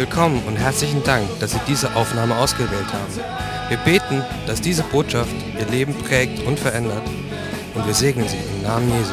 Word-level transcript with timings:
Willkommen 0.00 0.42
und 0.46 0.56
herzlichen 0.56 1.04
Dank, 1.04 1.28
dass 1.40 1.50
Sie 1.50 1.60
diese 1.68 1.94
Aufnahme 1.94 2.34
ausgewählt 2.34 2.90
haben. 2.90 3.14
Wir 3.68 3.76
beten, 3.76 4.24
dass 4.46 4.62
diese 4.62 4.82
Botschaft 4.82 5.34
Ihr 5.58 5.66
Leben 5.66 5.92
prägt 5.92 6.42
und 6.46 6.58
verändert 6.58 7.02
und 7.74 7.86
wir 7.86 7.92
segnen 7.92 8.26
Sie 8.26 8.38
im 8.38 8.62
Namen 8.62 8.88
Jesu. 8.88 9.12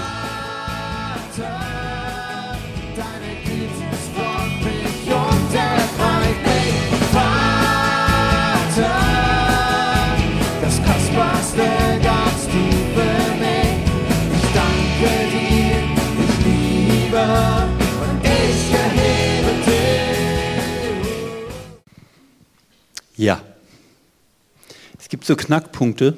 So 25.28 25.36
Knackpunkte 25.36 26.18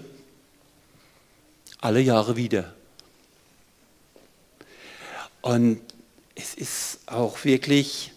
alle 1.82 2.00
Jahre 2.00 2.36
wieder. 2.36 2.76
Und 5.42 5.82
es 6.36 6.54
ist 6.54 7.00
auch 7.08 7.44
wirklich 7.44 8.12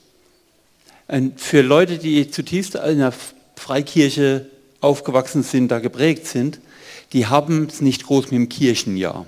für 1.36 1.62
Leute, 1.62 1.96
die 1.96 2.30
zutiefst 2.30 2.74
in 2.74 2.80
einer 2.82 3.14
Freikirche 3.56 4.50
aufgewachsen 4.82 5.42
sind, 5.42 5.68
da 5.68 5.78
geprägt 5.78 6.26
sind, 6.26 6.60
die 7.14 7.26
haben 7.26 7.68
es 7.68 7.80
nicht 7.80 8.04
groß 8.04 8.24
mit 8.24 8.32
dem 8.32 8.48
Kirchenjahr. 8.50 9.24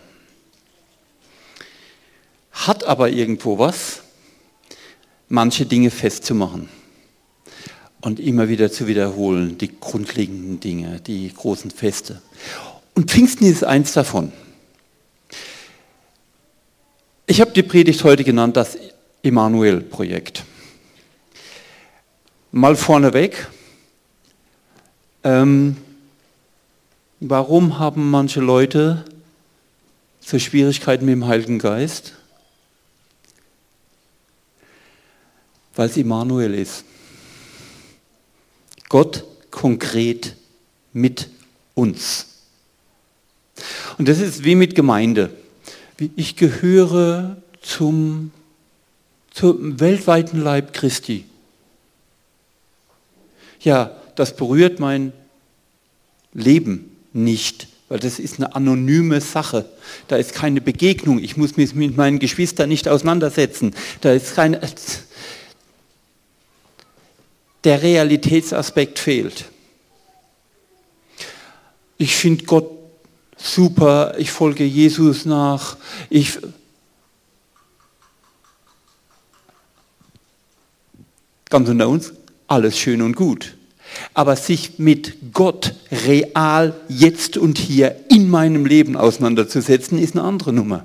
Hat 2.53 2.85
aber 2.85 3.09
irgendwo 3.09 3.59
was, 3.59 4.03
manche 5.29 5.65
Dinge 5.65 5.91
festzumachen 5.91 6.69
und 8.05 8.21
immer 8.21 8.51
wieder 8.51 8.71
zu 8.71 8.87
wiederholen, 8.87 9.57
die 9.57 9.81
grundlegenden 9.81 10.61
Dinge, 10.61 11.01
die 11.01 11.33
großen 11.33 11.71
Feste. 11.71 12.21
Und 12.95 13.11
Pfingsten 13.11 13.47
ist 13.47 13.65
eins 13.65 13.95
davon. 13.95 14.31
Ich 17.27 17.41
habe 17.41 17.53
die 17.53 17.63
Predigt 17.63 18.05
heute 18.05 18.23
genannt, 18.23 18.59
das 18.59 18.77
Emanuel-Projekt. 19.23 20.45
Mal 22.53 22.77
vorneweg, 22.77 23.49
ähm, 25.23 25.79
warum 27.21 27.79
haben 27.79 28.11
manche 28.11 28.41
Leute 28.41 29.07
so 30.21 30.39
Schwierigkeiten 30.39 31.07
mit 31.07 31.15
dem 31.15 31.27
Heiligen 31.27 31.59
Geist? 31.59 32.13
Weil 35.75 35.89
es 35.89 35.97
Immanuel 35.97 36.53
ist. 36.53 36.85
Gott 38.95 39.25
konkret 39.51 40.37
mit 40.93 41.29
uns. 41.75 42.27
Und 43.99 44.07
das 44.07 44.21
ist 44.21 44.45
wie 44.45 44.55
mit 44.55 44.77
Gemeinde. 44.77 45.31
Ich 46.15 46.37
gehöre 46.37 47.43
zum, 47.61 48.31
zum 49.33 49.81
weltweiten 49.81 50.41
Leib 50.41 50.73
Christi. 50.75 51.25
Ja, 53.59 54.01
das 54.15 54.37
berührt 54.37 54.79
mein 54.79 55.13
Leben 56.33 56.97
nicht, 57.13 57.67
weil 57.89 57.99
das 57.99 58.21
ist 58.21 58.37
eine 58.37 58.55
anonyme 58.55 59.21
Sache. 59.21 59.69
Da 60.07 60.15
ist 60.15 60.35
keine 60.35 60.61
Begegnung. 60.61 61.19
Ich 61.19 61.37
muss 61.37 61.57
mich 61.57 61.75
mit 61.75 61.97
meinen 61.97 62.21
Geschwistern 62.21 62.69
nicht 62.69 62.87
auseinandersetzen. 62.87 63.75
Da 64.03 64.13
ist 64.13 64.37
keine. 64.37 64.61
Der 67.65 67.83
Realitätsaspekt 67.83 68.99
fehlt. 68.99 69.47
Ich 71.97 72.15
finde 72.15 72.45
Gott 72.45 72.71
super, 73.37 74.15
ich 74.19 74.31
folge 74.31 74.65
Jesus 74.65 75.25
nach, 75.25 75.77
ich 76.11 76.39
ganz 81.55 81.69
unter 81.69 81.89
uns, 81.89 82.13
alles 82.49 82.79
schön 82.79 83.01
und 83.01 83.15
gut. 83.15 83.57
Aber 84.13 84.35
sich 84.35 84.79
mit 84.79 85.33
Gott 85.33 85.75
real 85.93 86.75
jetzt 86.89 87.37
und 87.37 87.59
hier 87.59 87.95
in 88.11 88.29
meinem 88.29 88.67
Leben 88.67 88.97
auseinanderzusetzen, 88.97 89.99
ist 89.99 90.17
eine 90.17 90.25
andere 90.25 90.53
Nummer. 90.53 90.85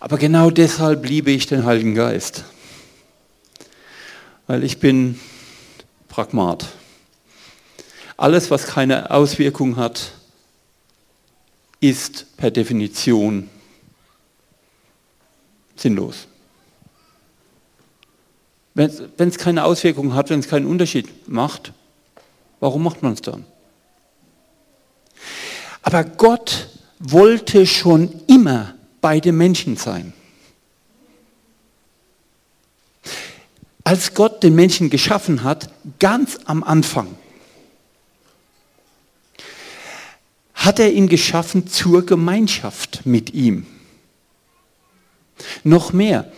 Aber 0.00 0.18
genau 0.18 0.50
deshalb 0.50 1.06
liebe 1.08 1.30
ich 1.30 1.46
den 1.46 1.64
Heiligen 1.64 1.94
Geist. 1.94 2.44
Weil 4.46 4.64
ich 4.64 4.78
bin 4.78 5.18
Pragmat. 6.08 6.66
Alles, 8.16 8.50
was 8.50 8.66
keine 8.66 9.10
Auswirkung 9.10 9.76
hat, 9.76 10.12
ist 11.80 12.36
per 12.36 12.50
Definition 12.50 13.50
sinnlos. 15.76 16.26
Wenn 18.74 19.28
es 19.28 19.38
keine 19.38 19.64
Auswirkung 19.64 20.14
hat, 20.14 20.30
wenn 20.30 20.40
es 20.40 20.48
keinen 20.48 20.66
Unterschied 20.66 21.28
macht, 21.28 21.72
warum 22.60 22.82
macht 22.82 23.02
man 23.02 23.14
es 23.14 23.22
dann? 23.22 23.44
Aber 25.82 26.04
Gott 26.04 26.68
wollte 26.98 27.66
schon 27.66 28.22
immer 28.26 28.74
bei 29.00 29.20
den 29.20 29.36
Menschen 29.36 29.76
sein. 29.76 30.12
Als 33.86 34.14
Gott 34.14 34.42
den 34.42 34.56
Menschen 34.56 34.90
geschaffen 34.90 35.44
hat, 35.44 35.70
ganz 36.00 36.38
am 36.46 36.64
Anfang, 36.64 37.06
hat 40.54 40.80
er 40.80 40.92
ihn 40.92 41.08
geschaffen 41.08 41.68
zur 41.68 42.04
Gemeinschaft 42.04 43.06
mit 43.06 43.32
ihm. 43.32 43.64
Noch 45.62 45.92
mehr, 45.92 46.32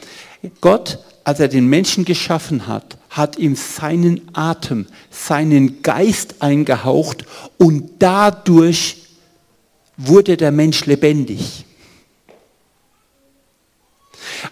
Gott, 0.61 0.99
als 1.25 1.41
er 1.41 1.49
den 1.49 1.69
Menschen 1.69 2.05
geschaffen 2.05 2.67
hat, 2.67 2.99
hat 3.09 3.39
ihm 3.39 3.57
seinen 3.57 4.29
Atem, 4.35 4.87
seinen 5.11 5.81
Geist 5.81 6.43
eingehaucht 6.43 7.25
und 7.57 7.93
dadurch 7.99 9.07
wurde 9.97 10.37
der 10.37 10.53
Mensch 10.53 10.85
lebendig. 10.85 11.65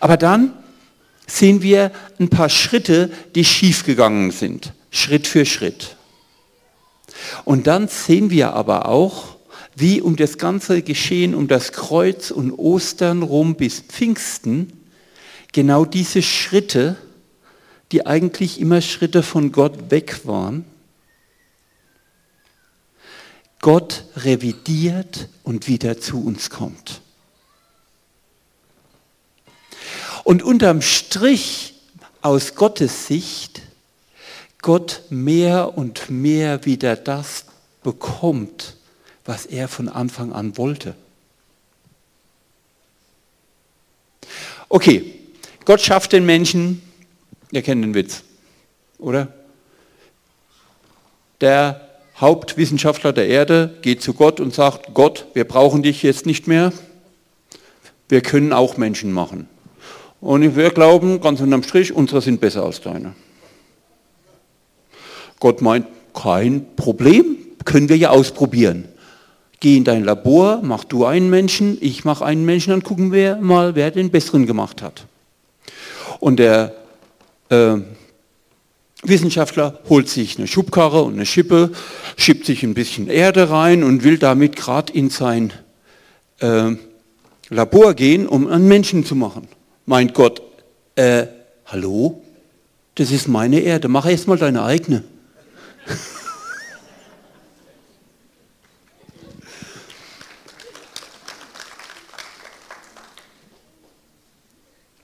Aber 0.00 0.16
dann 0.16 0.54
sehen 1.26 1.62
wir 1.62 1.92
ein 2.18 2.28
paar 2.28 2.48
Schritte, 2.48 3.10
die 3.34 3.44
schiefgegangen 3.44 4.30
sind, 4.30 4.72
Schritt 4.90 5.26
für 5.26 5.44
Schritt. 5.44 5.96
Und 7.44 7.66
dann 7.66 7.88
sehen 7.88 8.30
wir 8.30 8.52
aber 8.52 8.88
auch, 8.88 9.36
wie 9.74 10.00
um 10.00 10.16
das 10.16 10.38
ganze 10.38 10.82
Geschehen, 10.82 11.34
um 11.34 11.48
das 11.48 11.72
Kreuz 11.72 12.30
und 12.30 12.52
Ostern 12.52 13.22
rum 13.22 13.56
bis 13.56 13.80
Pfingsten, 13.80 14.72
genau 15.52 15.84
diese 15.84 16.22
Schritte, 16.22 16.96
die 17.92 18.06
eigentlich 18.06 18.60
immer 18.60 18.80
Schritte 18.80 19.22
von 19.22 19.52
Gott 19.52 19.90
weg 19.90 20.20
waren, 20.24 20.64
Gott 23.60 24.04
revidiert 24.16 25.28
und 25.42 25.66
wieder 25.66 25.98
zu 25.98 26.24
uns 26.24 26.50
kommt. 26.50 27.00
Und 30.26 30.42
unterm 30.42 30.82
Strich 30.82 31.74
aus 32.20 32.56
Gottes 32.56 33.06
Sicht 33.06 33.62
Gott 34.60 35.02
mehr 35.08 35.78
und 35.78 36.10
mehr 36.10 36.64
wieder 36.64 36.96
das 36.96 37.44
bekommt, 37.84 38.74
was 39.24 39.46
er 39.46 39.68
von 39.68 39.88
Anfang 39.88 40.32
an 40.32 40.56
wollte. 40.56 40.96
Okay, 44.68 45.14
Gott 45.64 45.80
schafft 45.80 46.12
den 46.12 46.26
Menschen, 46.26 46.82
ihr 47.52 47.62
kennt 47.62 47.84
den 47.84 47.94
Witz, 47.94 48.24
oder? 48.98 49.32
Der 51.40 51.88
Hauptwissenschaftler 52.16 53.12
der 53.12 53.28
Erde 53.28 53.78
geht 53.80 54.02
zu 54.02 54.12
Gott 54.12 54.40
und 54.40 54.52
sagt, 54.52 54.92
Gott, 54.92 55.26
wir 55.34 55.44
brauchen 55.44 55.84
dich 55.84 56.02
jetzt 56.02 56.26
nicht 56.26 56.48
mehr, 56.48 56.72
wir 58.08 58.22
können 58.22 58.52
auch 58.52 58.76
Menschen 58.76 59.12
machen. 59.12 59.48
Und 60.26 60.56
wir 60.56 60.70
glauben, 60.70 61.20
ganz 61.20 61.40
unterm 61.40 61.62
Strich, 61.62 61.92
unsere 61.92 62.20
sind 62.20 62.40
besser 62.40 62.64
als 62.64 62.80
deine. 62.80 63.14
Gott 65.38 65.62
meint, 65.62 65.86
kein 66.14 66.66
Problem, 66.74 67.36
können 67.64 67.88
wir 67.88 67.96
ja 67.96 68.10
ausprobieren. 68.10 68.88
Geh 69.60 69.76
in 69.76 69.84
dein 69.84 70.02
Labor, 70.02 70.62
mach 70.64 70.82
du 70.82 71.04
einen 71.04 71.30
Menschen, 71.30 71.78
ich 71.80 72.04
mach 72.04 72.22
einen 72.22 72.44
Menschen, 72.44 72.70
dann 72.70 72.82
gucken 72.82 73.12
wir 73.12 73.36
mal, 73.36 73.76
wer 73.76 73.92
den 73.92 74.10
besseren 74.10 74.46
gemacht 74.46 74.82
hat. 74.82 75.06
Und 76.18 76.40
der 76.40 76.74
äh, 77.48 77.76
Wissenschaftler 79.04 79.78
holt 79.88 80.08
sich 80.08 80.38
eine 80.38 80.48
Schubkarre 80.48 81.02
und 81.02 81.12
eine 81.12 81.26
Schippe, 81.26 81.70
schiebt 82.16 82.46
sich 82.46 82.64
ein 82.64 82.74
bisschen 82.74 83.06
Erde 83.06 83.48
rein 83.48 83.84
und 83.84 84.02
will 84.02 84.18
damit 84.18 84.56
gerade 84.56 84.92
in 84.92 85.08
sein 85.08 85.52
äh, 86.40 86.72
Labor 87.48 87.94
gehen, 87.94 88.26
um 88.26 88.48
einen 88.48 88.66
Menschen 88.66 89.04
zu 89.04 89.14
machen. 89.14 89.46
Meint 89.88 90.12
Gott, 90.14 90.42
äh, 90.96 91.28
hallo, 91.66 92.20
das 92.96 93.12
ist 93.12 93.28
meine 93.28 93.60
Erde, 93.60 93.86
mach 93.86 94.04
erst 94.04 94.26
mal 94.26 94.36
deine 94.36 94.64
eigene. 94.64 95.04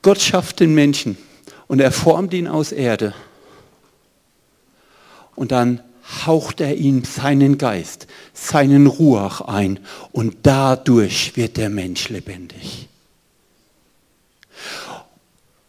Gott 0.03 0.21
schafft 0.21 0.59
den 0.59 0.75
Menschen 0.75 1.17
und 1.69 1.81
er 1.81 1.93
formt 1.93 2.35
ihn 2.35 2.49
aus 2.49 2.73
Erde. 2.73 3.15
Und 5.37 5.53
dann 5.53 5.81
haucht 6.27 6.61
er 6.61 6.75
ihm 6.75 7.05
seinen 7.05 7.57
Geist, 7.57 8.09
seinen 8.35 8.89
Ruach 8.89 9.43
ein 9.43 9.79
und 10.11 10.39
dadurch 10.43 11.37
wird 11.37 11.57
der 11.57 11.71
Mensch 11.71 12.09
lebendig. 12.09 12.89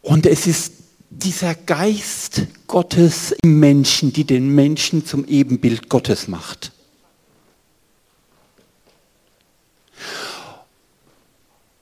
Und 0.03 0.25
es 0.25 0.47
ist 0.47 0.73
dieser 1.09 1.55
Geist 1.55 2.43
Gottes 2.67 3.33
im 3.41 3.59
Menschen, 3.59 4.11
die 4.11 4.25
den 4.25 4.53
Menschen 4.53 5.05
zum 5.05 5.25
Ebenbild 5.25 5.89
Gottes 5.89 6.27
macht. 6.27 6.73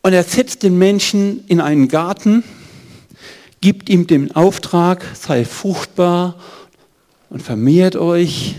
Und 0.04 0.14
er 0.14 0.24
setzt 0.24 0.62
den 0.62 0.78
Menschen 0.78 1.46
in 1.48 1.60
einen 1.60 1.88
Garten, 1.88 2.44
gibt 3.60 3.90
ihm 3.90 4.06
den 4.06 4.36
Auftrag, 4.36 5.04
sei 5.16 5.44
fruchtbar 5.44 6.40
und 7.32 7.42
vermehrt 7.42 7.96
euch. 7.96 8.56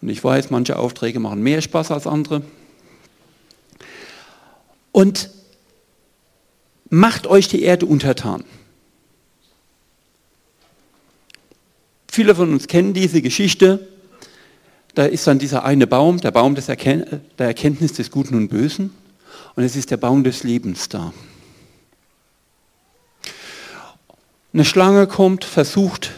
Und 0.00 0.10
ich 0.10 0.22
weiß, 0.22 0.50
manche 0.50 0.78
Aufträge 0.78 1.18
machen 1.18 1.42
mehr 1.42 1.60
Spaß 1.60 1.90
als 1.90 2.06
andere. 2.06 2.42
Und 4.92 5.30
macht 6.88 7.26
euch 7.26 7.48
die 7.48 7.62
Erde 7.62 7.86
untertan. 7.86 8.44
Viele 12.16 12.34
von 12.34 12.50
uns 12.50 12.66
kennen 12.66 12.94
diese 12.94 13.20
Geschichte. 13.20 13.88
Da 14.94 15.04
ist 15.04 15.26
dann 15.26 15.38
dieser 15.38 15.66
eine 15.66 15.86
Baum, 15.86 16.18
der 16.18 16.30
Baum 16.30 16.54
des 16.54 16.70
Erken 16.70 17.04
der 17.38 17.48
Erkenntnis 17.48 17.92
des 17.92 18.10
Guten 18.10 18.36
und 18.36 18.48
Bösen. 18.48 18.90
Und 19.54 19.64
es 19.64 19.76
ist 19.76 19.90
der 19.90 19.98
Baum 19.98 20.24
des 20.24 20.42
Lebens 20.42 20.88
da. 20.88 21.12
Eine 24.54 24.64
Schlange 24.64 25.06
kommt, 25.06 25.44
versucht 25.44 26.12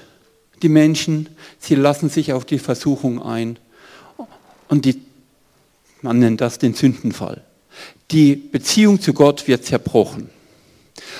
die 0.62 0.68
Menschen, 0.68 1.30
sie 1.58 1.74
lassen 1.74 2.10
sich 2.10 2.32
auf 2.32 2.44
die 2.44 2.60
Versuchung 2.60 3.20
ein. 3.20 3.58
Und 4.68 4.84
die, 4.84 5.02
man 6.00 6.20
nennt 6.20 6.40
das 6.40 6.58
den 6.58 6.74
Sündenfall. 6.74 7.42
Die 8.12 8.36
Beziehung 8.36 9.00
zu 9.00 9.14
Gott 9.14 9.48
wird 9.48 9.64
zerbrochen. 9.64 10.30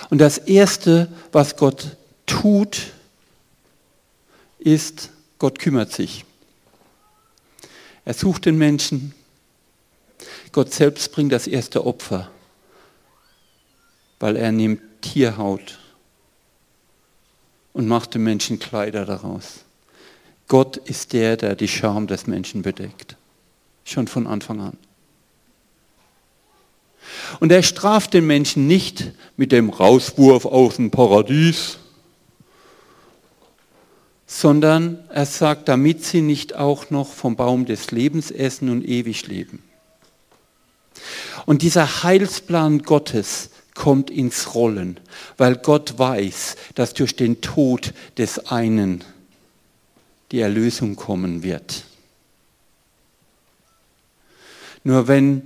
Und 0.08 0.18
das 0.20 0.38
Erste, 0.38 1.08
was 1.32 1.56
Gott 1.56 1.96
tut, 2.26 2.92
ist, 4.58 5.10
Gott 5.38 5.58
kümmert 5.58 5.92
sich. 5.92 6.24
Er 8.04 8.14
sucht 8.14 8.46
den 8.46 8.58
Menschen, 8.58 9.14
Gott 10.52 10.72
selbst 10.72 11.12
bringt 11.12 11.32
das 11.32 11.46
erste 11.46 11.86
Opfer, 11.86 12.30
weil 14.18 14.36
er 14.36 14.50
nimmt 14.50 14.80
Tierhaut 15.00 15.78
und 17.72 17.86
macht 17.86 18.14
dem 18.14 18.24
Menschen 18.24 18.58
Kleider 18.58 19.04
daraus. 19.04 19.64
Gott 20.48 20.78
ist 20.78 21.12
der, 21.12 21.36
der 21.36 21.54
die 21.54 21.68
Scham 21.68 22.06
des 22.06 22.26
Menschen 22.26 22.62
bedeckt. 22.62 23.16
Schon 23.84 24.08
von 24.08 24.26
Anfang 24.26 24.60
an. 24.60 24.76
Und 27.40 27.52
er 27.52 27.62
straft 27.62 28.14
den 28.14 28.26
Menschen 28.26 28.66
nicht 28.66 29.12
mit 29.36 29.52
dem 29.52 29.70
Rauswurf 29.70 30.46
aus 30.46 30.76
dem 30.76 30.90
Paradies, 30.90 31.78
sondern 34.30 34.98
er 35.08 35.24
sagt, 35.24 35.68
damit 35.68 36.04
sie 36.04 36.20
nicht 36.20 36.54
auch 36.54 36.90
noch 36.90 37.10
vom 37.12 37.34
Baum 37.34 37.64
des 37.64 37.90
Lebens 37.90 38.30
essen 38.30 38.68
und 38.68 38.86
ewig 38.86 39.26
leben. 39.26 39.62
Und 41.46 41.62
dieser 41.62 42.02
Heilsplan 42.02 42.82
Gottes 42.82 43.48
kommt 43.74 44.10
ins 44.10 44.54
Rollen, 44.54 45.00
weil 45.38 45.56
Gott 45.56 45.98
weiß, 45.98 46.56
dass 46.74 46.92
durch 46.92 47.16
den 47.16 47.40
Tod 47.40 47.94
des 48.18 48.50
einen 48.50 49.02
die 50.30 50.40
Erlösung 50.40 50.94
kommen 50.94 51.42
wird. 51.42 51.84
Nur 54.84 55.08
wenn 55.08 55.42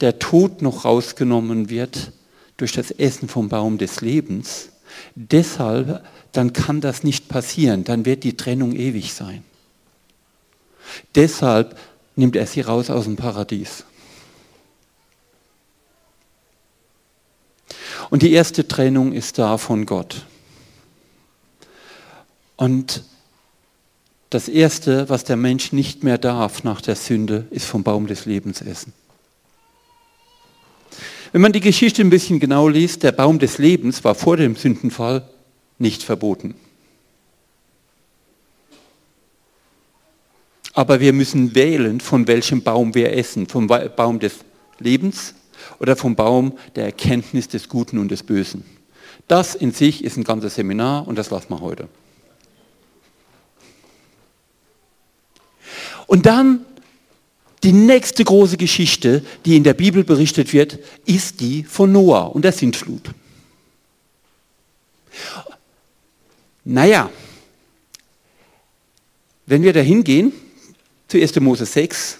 der 0.00 0.18
Tod 0.18 0.62
noch 0.62 0.84
rausgenommen 0.84 1.70
wird 1.70 2.10
durch 2.56 2.72
das 2.72 2.90
Essen 2.90 3.28
vom 3.28 3.48
Baum 3.48 3.78
des 3.78 4.00
Lebens, 4.00 4.70
deshalb, 5.14 6.04
dann 6.36 6.52
kann 6.52 6.80
das 6.80 7.02
nicht 7.02 7.28
passieren, 7.28 7.84
dann 7.84 8.04
wird 8.04 8.22
die 8.22 8.36
Trennung 8.36 8.74
ewig 8.74 9.14
sein. 9.14 9.42
Deshalb 11.14 11.78
nimmt 12.14 12.36
er 12.36 12.46
sie 12.46 12.60
raus 12.60 12.90
aus 12.90 13.04
dem 13.04 13.16
Paradies. 13.16 13.84
Und 18.10 18.22
die 18.22 18.32
erste 18.32 18.68
Trennung 18.68 19.12
ist 19.12 19.38
da 19.38 19.58
von 19.58 19.86
Gott. 19.86 20.26
Und 22.56 23.02
das 24.30 24.48
Erste, 24.48 25.08
was 25.08 25.24
der 25.24 25.36
Mensch 25.36 25.72
nicht 25.72 26.04
mehr 26.04 26.18
darf 26.18 26.64
nach 26.64 26.80
der 26.80 26.96
Sünde, 26.96 27.46
ist 27.50 27.66
vom 27.66 27.82
Baum 27.82 28.06
des 28.06 28.26
Lebens 28.26 28.60
essen. 28.60 28.92
Wenn 31.32 31.40
man 31.40 31.52
die 31.52 31.60
Geschichte 31.60 32.02
ein 32.02 32.10
bisschen 32.10 32.40
genau 32.40 32.68
liest, 32.68 33.02
der 33.02 33.12
Baum 33.12 33.38
des 33.38 33.58
Lebens 33.58 34.04
war 34.04 34.14
vor 34.14 34.36
dem 34.36 34.56
Sündenfall 34.56 35.28
nicht 35.78 36.02
verboten. 36.02 36.54
Aber 40.72 41.00
wir 41.00 41.12
müssen 41.14 41.54
wählen, 41.54 42.00
von 42.00 42.26
welchem 42.26 42.62
Baum 42.62 42.94
wir 42.94 43.14
essen. 43.14 43.48
Vom 43.48 43.66
Baum 43.66 44.18
des 44.18 44.34
Lebens 44.78 45.34
oder 45.78 45.96
vom 45.96 46.16
Baum 46.16 46.58
der 46.74 46.84
Erkenntnis 46.84 47.48
des 47.48 47.68
Guten 47.68 47.98
und 47.98 48.10
des 48.10 48.22
Bösen. 48.22 48.64
Das 49.28 49.54
in 49.54 49.72
sich 49.72 50.04
ist 50.04 50.16
ein 50.16 50.24
ganzes 50.24 50.54
Seminar 50.54 51.08
und 51.08 51.16
das 51.16 51.30
lassen 51.30 51.48
wir 51.50 51.60
heute. 51.60 51.88
Und 56.06 56.26
dann 56.26 56.64
die 57.62 57.72
nächste 57.72 58.22
große 58.22 58.58
Geschichte, 58.58 59.24
die 59.44 59.56
in 59.56 59.64
der 59.64 59.74
Bibel 59.74 60.04
berichtet 60.04 60.52
wird, 60.52 60.78
ist 61.04 61.40
die 61.40 61.64
von 61.64 61.90
Noah 61.90 62.34
und 62.34 62.44
der 62.44 62.52
Sintflut. 62.52 63.10
Naja, 66.68 67.10
wenn 69.46 69.62
wir 69.62 69.72
da 69.72 69.78
hingehen, 69.78 70.32
zu 71.06 71.16
1. 71.16 71.38
Mose 71.38 71.64
6, 71.64 72.18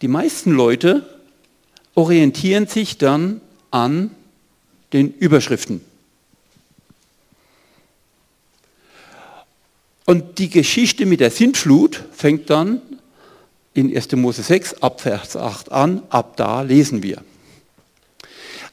die 0.00 0.08
meisten 0.08 0.52
Leute 0.52 1.06
orientieren 1.94 2.66
sich 2.66 2.96
dann 2.96 3.42
an 3.70 4.10
den 4.94 5.12
Überschriften. 5.12 5.82
Und 10.06 10.38
die 10.38 10.48
Geschichte 10.48 11.04
mit 11.04 11.20
der 11.20 11.30
Sintflut 11.30 12.02
fängt 12.10 12.48
dann 12.48 12.80
in 13.74 13.94
1. 13.94 14.12
Mose 14.12 14.42
6 14.42 14.80
ab 14.80 15.02
Vers 15.02 15.36
8 15.36 15.70
an, 15.70 16.02
ab 16.08 16.38
da 16.38 16.62
lesen 16.62 17.02
wir. 17.02 17.22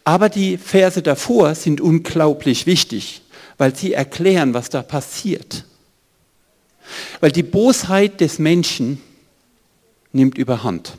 Aber 0.06 0.30
die 0.30 0.58
Verse 0.58 1.02
davor 1.02 1.54
sind 1.54 1.82
unglaublich 1.82 2.66
wichtig, 2.66 3.24
weil 3.60 3.76
sie 3.76 3.94
erklären, 3.94 4.56
was 4.56 4.70
da 4.70 4.82
passiert. 4.82 5.66
Weil 7.20 7.32
die 7.32 7.44
Bosheit 7.44 8.22
des 8.22 8.40
Menschen 8.40 9.00
nimmt 10.12 10.40
überhand. 10.40 10.98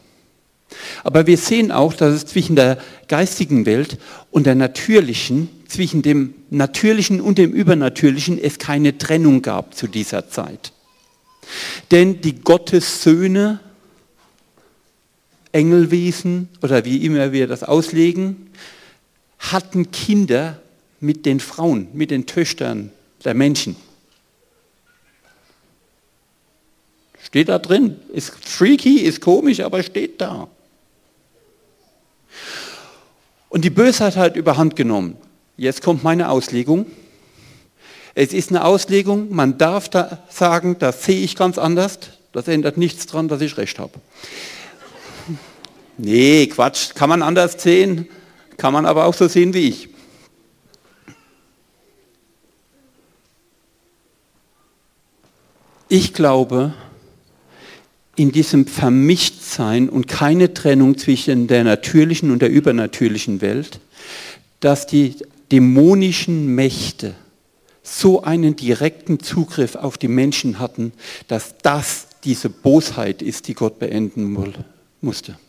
Aber 1.03 1.27
wir 1.27 1.37
sehen 1.37 1.73
auch, 1.73 1.95
dass 1.95 2.15
es 2.15 2.27
zwischen 2.27 2.55
der 2.55 2.79
geistigen 3.09 3.67
Welt 3.67 3.99
und 4.31 4.47
der 4.47 4.55
natürlichen, 4.55 5.49
zwischen 5.67 6.03
dem 6.03 6.35
natürlichen 6.51 7.21
und 7.21 7.39
dem 7.39 7.51
übernatürlichen 7.51 8.39
es 8.39 8.59
keine 8.59 8.97
Trennung 8.99 9.43
gab 9.43 9.75
zu 9.75 9.89
dieser 9.89 10.29
Zeit. 10.29 10.73
Denn 11.91 12.21
die 12.21 12.41
Gottessöhne, 12.41 13.59
Engelwesen 15.51 16.49
oder 16.63 16.85
wie 16.85 17.05
immer 17.05 17.33
wir 17.33 17.49
das 17.49 17.65
auslegen, 17.65 18.51
hatten 19.39 19.91
Kinder 19.91 20.61
mit 21.01 21.27
den 21.27 21.41
Frauen, 21.41 21.89
mit 21.93 22.11
den 22.11 22.27
Töchtern 22.27 22.93
der 23.25 23.35
Menschen. 23.35 23.77
Steht 27.23 27.49
da 27.49 27.59
drin. 27.59 27.97
Ist 28.13 28.33
freaky, 28.45 28.99
ist 28.99 29.21
komisch, 29.21 29.61
aber 29.61 29.83
steht 29.83 30.21
da. 30.21 30.49
Und 33.49 33.65
die 33.65 33.71
Bösheit 33.71 34.17
hat 34.17 34.37
überhand 34.37 34.77
genommen. 34.77 35.17
Jetzt 35.57 35.83
kommt 35.83 36.05
meine 36.05 36.31
Auslegung. 36.31 36.87
Es 38.15 38.33
ist 38.33 38.51
eine 38.51 38.65
Auslegung, 38.65 39.35
man 39.35 39.59
darf 39.59 39.89
da 39.89 40.25
sagen, 40.29 40.77
das 40.79 41.05
sehe 41.05 41.23
ich 41.23 41.37
ganz 41.37 41.59
anders. 41.59 41.99
Das 42.33 42.49
ändert 42.49 42.77
nichts 42.77 43.07
daran, 43.07 43.29
dass 43.29 43.41
ich 43.41 43.57
recht 43.57 43.79
habe. 43.79 43.93
Nee, 45.99 46.47
Quatsch, 46.47 46.95
kann 46.95 47.09
man 47.09 47.23
anders 47.23 47.63
sehen, 47.63 48.09
kann 48.57 48.73
man 48.73 48.87
aber 48.87 49.05
auch 49.05 49.15
so 49.15 49.29
sehen 49.29 49.55
wie 49.55 49.69
ich. 49.69 49.89
Ich 55.93 56.15
glaube, 56.15 56.73
in 58.15 58.31
diesem 58.31 58.65
Vermischtsein 58.65 59.89
und 59.89 60.07
keine 60.07 60.55
Trennung 60.55 60.97
zwischen 60.97 61.49
der 61.49 61.65
natürlichen 61.65 62.31
und 62.31 62.43
der 62.43 62.49
übernatürlichen 62.49 63.41
Welt, 63.41 63.81
dass 64.61 64.87
die 64.87 65.17
dämonischen 65.51 66.55
Mächte 66.55 67.17
so 67.83 68.23
einen 68.23 68.55
direkten 68.55 69.19
Zugriff 69.19 69.75
auf 69.75 69.99
die 69.99 70.07
Menschen 70.07 70.61
hatten, 70.61 70.93
dass 71.27 71.59
das 71.59 72.07
diese 72.23 72.51
Bosheit 72.51 73.21
ist, 73.21 73.49
die 73.49 73.55
Gott 73.55 73.81
beenden 73.81 74.39
musste. 75.01 75.41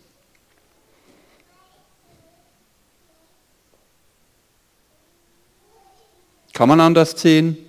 Kann 6.51 6.67
man 6.67 6.79
anders 6.79 7.11
sehen? 7.11 7.59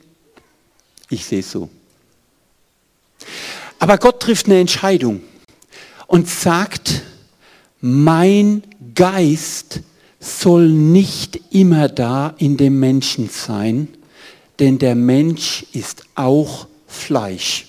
Ich 1.11 1.27
sehe 1.27 1.41
es 1.41 1.51
so. 1.51 1.69
Aber 3.79 3.99
Gott 3.99 4.21
trifft 4.21 4.47
eine 4.47 4.61
Entscheidung 4.61 5.21
und 6.07 6.29
sagt, 6.29 7.03
mein 7.81 8.63
Geist 8.95 9.81
soll 10.21 10.69
nicht 10.69 11.41
immer 11.51 11.89
da 11.89 12.35
in 12.39 12.57
dem 12.57 12.79
Menschen 12.79 13.29
sein, 13.29 13.89
denn 14.61 14.79
der 14.79 14.95
Mensch 14.95 15.67
ist 15.73 16.05
auch 16.15 16.69
Fleisch. 16.87 17.67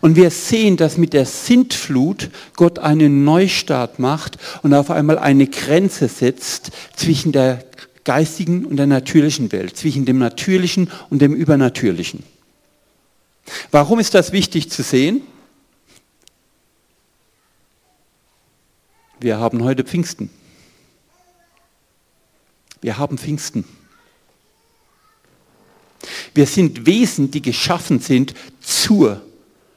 Und 0.00 0.16
wir 0.16 0.30
sehen, 0.30 0.76
dass 0.76 0.96
mit 0.96 1.12
der 1.12 1.26
Sintflut 1.26 2.30
Gott 2.56 2.78
einen 2.78 3.24
Neustart 3.24 3.98
macht 3.98 4.38
und 4.62 4.74
auf 4.74 4.90
einmal 4.90 5.18
eine 5.18 5.46
Grenze 5.46 6.08
setzt 6.08 6.70
zwischen 6.96 7.32
der 7.32 7.64
geistigen 8.04 8.64
und 8.64 8.76
der 8.76 8.86
natürlichen 8.86 9.52
Welt, 9.52 9.76
zwischen 9.76 10.04
dem 10.04 10.18
Natürlichen 10.18 10.90
und 11.10 11.20
dem 11.20 11.34
Übernatürlichen. 11.34 12.22
Warum 13.70 13.98
ist 13.98 14.14
das 14.14 14.32
wichtig 14.32 14.70
zu 14.70 14.82
sehen? 14.82 15.22
Wir 19.20 19.38
haben 19.38 19.62
heute 19.64 19.84
Pfingsten. 19.84 20.30
Wir 22.80 22.98
haben 22.98 23.18
Pfingsten. 23.18 23.64
Wir 26.34 26.46
sind 26.46 26.86
Wesen, 26.86 27.30
die 27.30 27.42
geschaffen 27.42 27.98
sind 27.98 28.34
zur 28.60 29.20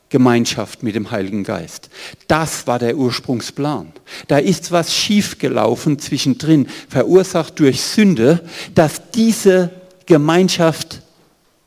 Gemeinschaft 0.09 0.83
mit 0.83 0.93
dem 0.93 1.09
Heiligen 1.09 1.43
Geist. 1.43 1.89
Das 2.27 2.67
war 2.67 2.77
der 2.77 2.97
Ursprungsplan. 2.97 3.93
Da 4.27 4.37
ist 4.37 4.71
was 4.71 4.93
schiefgelaufen 4.93 5.97
zwischendrin, 5.99 6.67
verursacht 6.89 7.59
durch 7.59 7.81
Sünde, 7.81 8.47
dass 8.75 9.11
diese 9.11 9.71
Gemeinschaft 10.05 11.01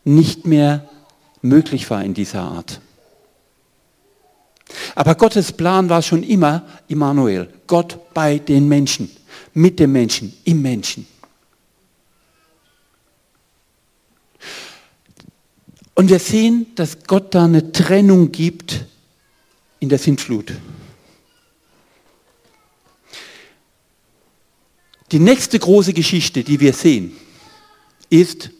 nicht 0.05 0.47
mehr 0.47 0.89
möglich 1.45 1.89
war 1.91 2.03
in 2.03 2.15
dieser 2.15 2.43
Art. 2.43 2.81
Aber 4.95 5.15
Gottes 5.15 5.53
Plan 5.53 5.89
war 5.89 6.03
schon 6.03 6.23
immer 6.23 6.67
Immanuel, 6.89 7.49
Gott 7.67 8.13
bei 8.15 8.39
den 8.39 8.67
Menschen, 8.67 9.11
mit 9.53 9.79
dem 9.79 9.93
Menschen, 9.93 10.33
im 10.45 10.63
Menschen. 10.63 11.07
Und 15.95 16.09
wir 16.11 16.19
sehen, 16.19 16.67
dass 16.75 17.05
Gott 17.07 17.35
da 17.35 17.45
eine 17.45 17.71
Trennung 17.71 18.33
gibt 18.33 18.87
in 19.79 19.89
der 19.89 19.99
Sintflut. 19.99 20.53
Die 25.13 25.21
nächste 25.21 25.59
große 25.59 25.93
Geschichte, 25.93 26.43
die 26.43 26.59
wir 26.59 26.73
sehen, 26.73 27.17
ist, 28.11 28.51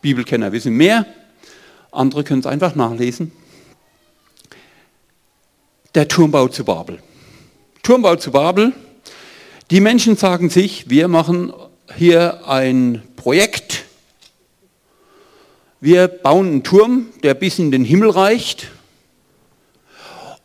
Bibelkenner 0.00 0.52
wissen 0.52 0.74
mehr, 0.74 1.04
andere 1.90 2.24
können 2.24 2.40
es 2.40 2.46
einfach 2.46 2.74
nachlesen, 2.74 3.32
der 5.94 6.08
Turmbau 6.08 6.48
zu 6.48 6.64
Babel. 6.64 7.00
Turmbau 7.82 8.16
zu 8.16 8.30
Babel, 8.30 8.72
die 9.70 9.80
Menschen 9.80 10.16
sagen 10.16 10.50
sich, 10.50 10.90
wir 10.90 11.08
machen 11.08 11.52
hier 11.96 12.46
ein 12.46 13.02
Projekt, 13.16 13.84
wir 15.80 16.08
bauen 16.08 16.48
einen 16.48 16.62
Turm, 16.64 17.06
der 17.22 17.34
bis 17.34 17.58
in 17.58 17.70
den 17.70 17.84
Himmel 17.84 18.10
reicht. 18.10 18.68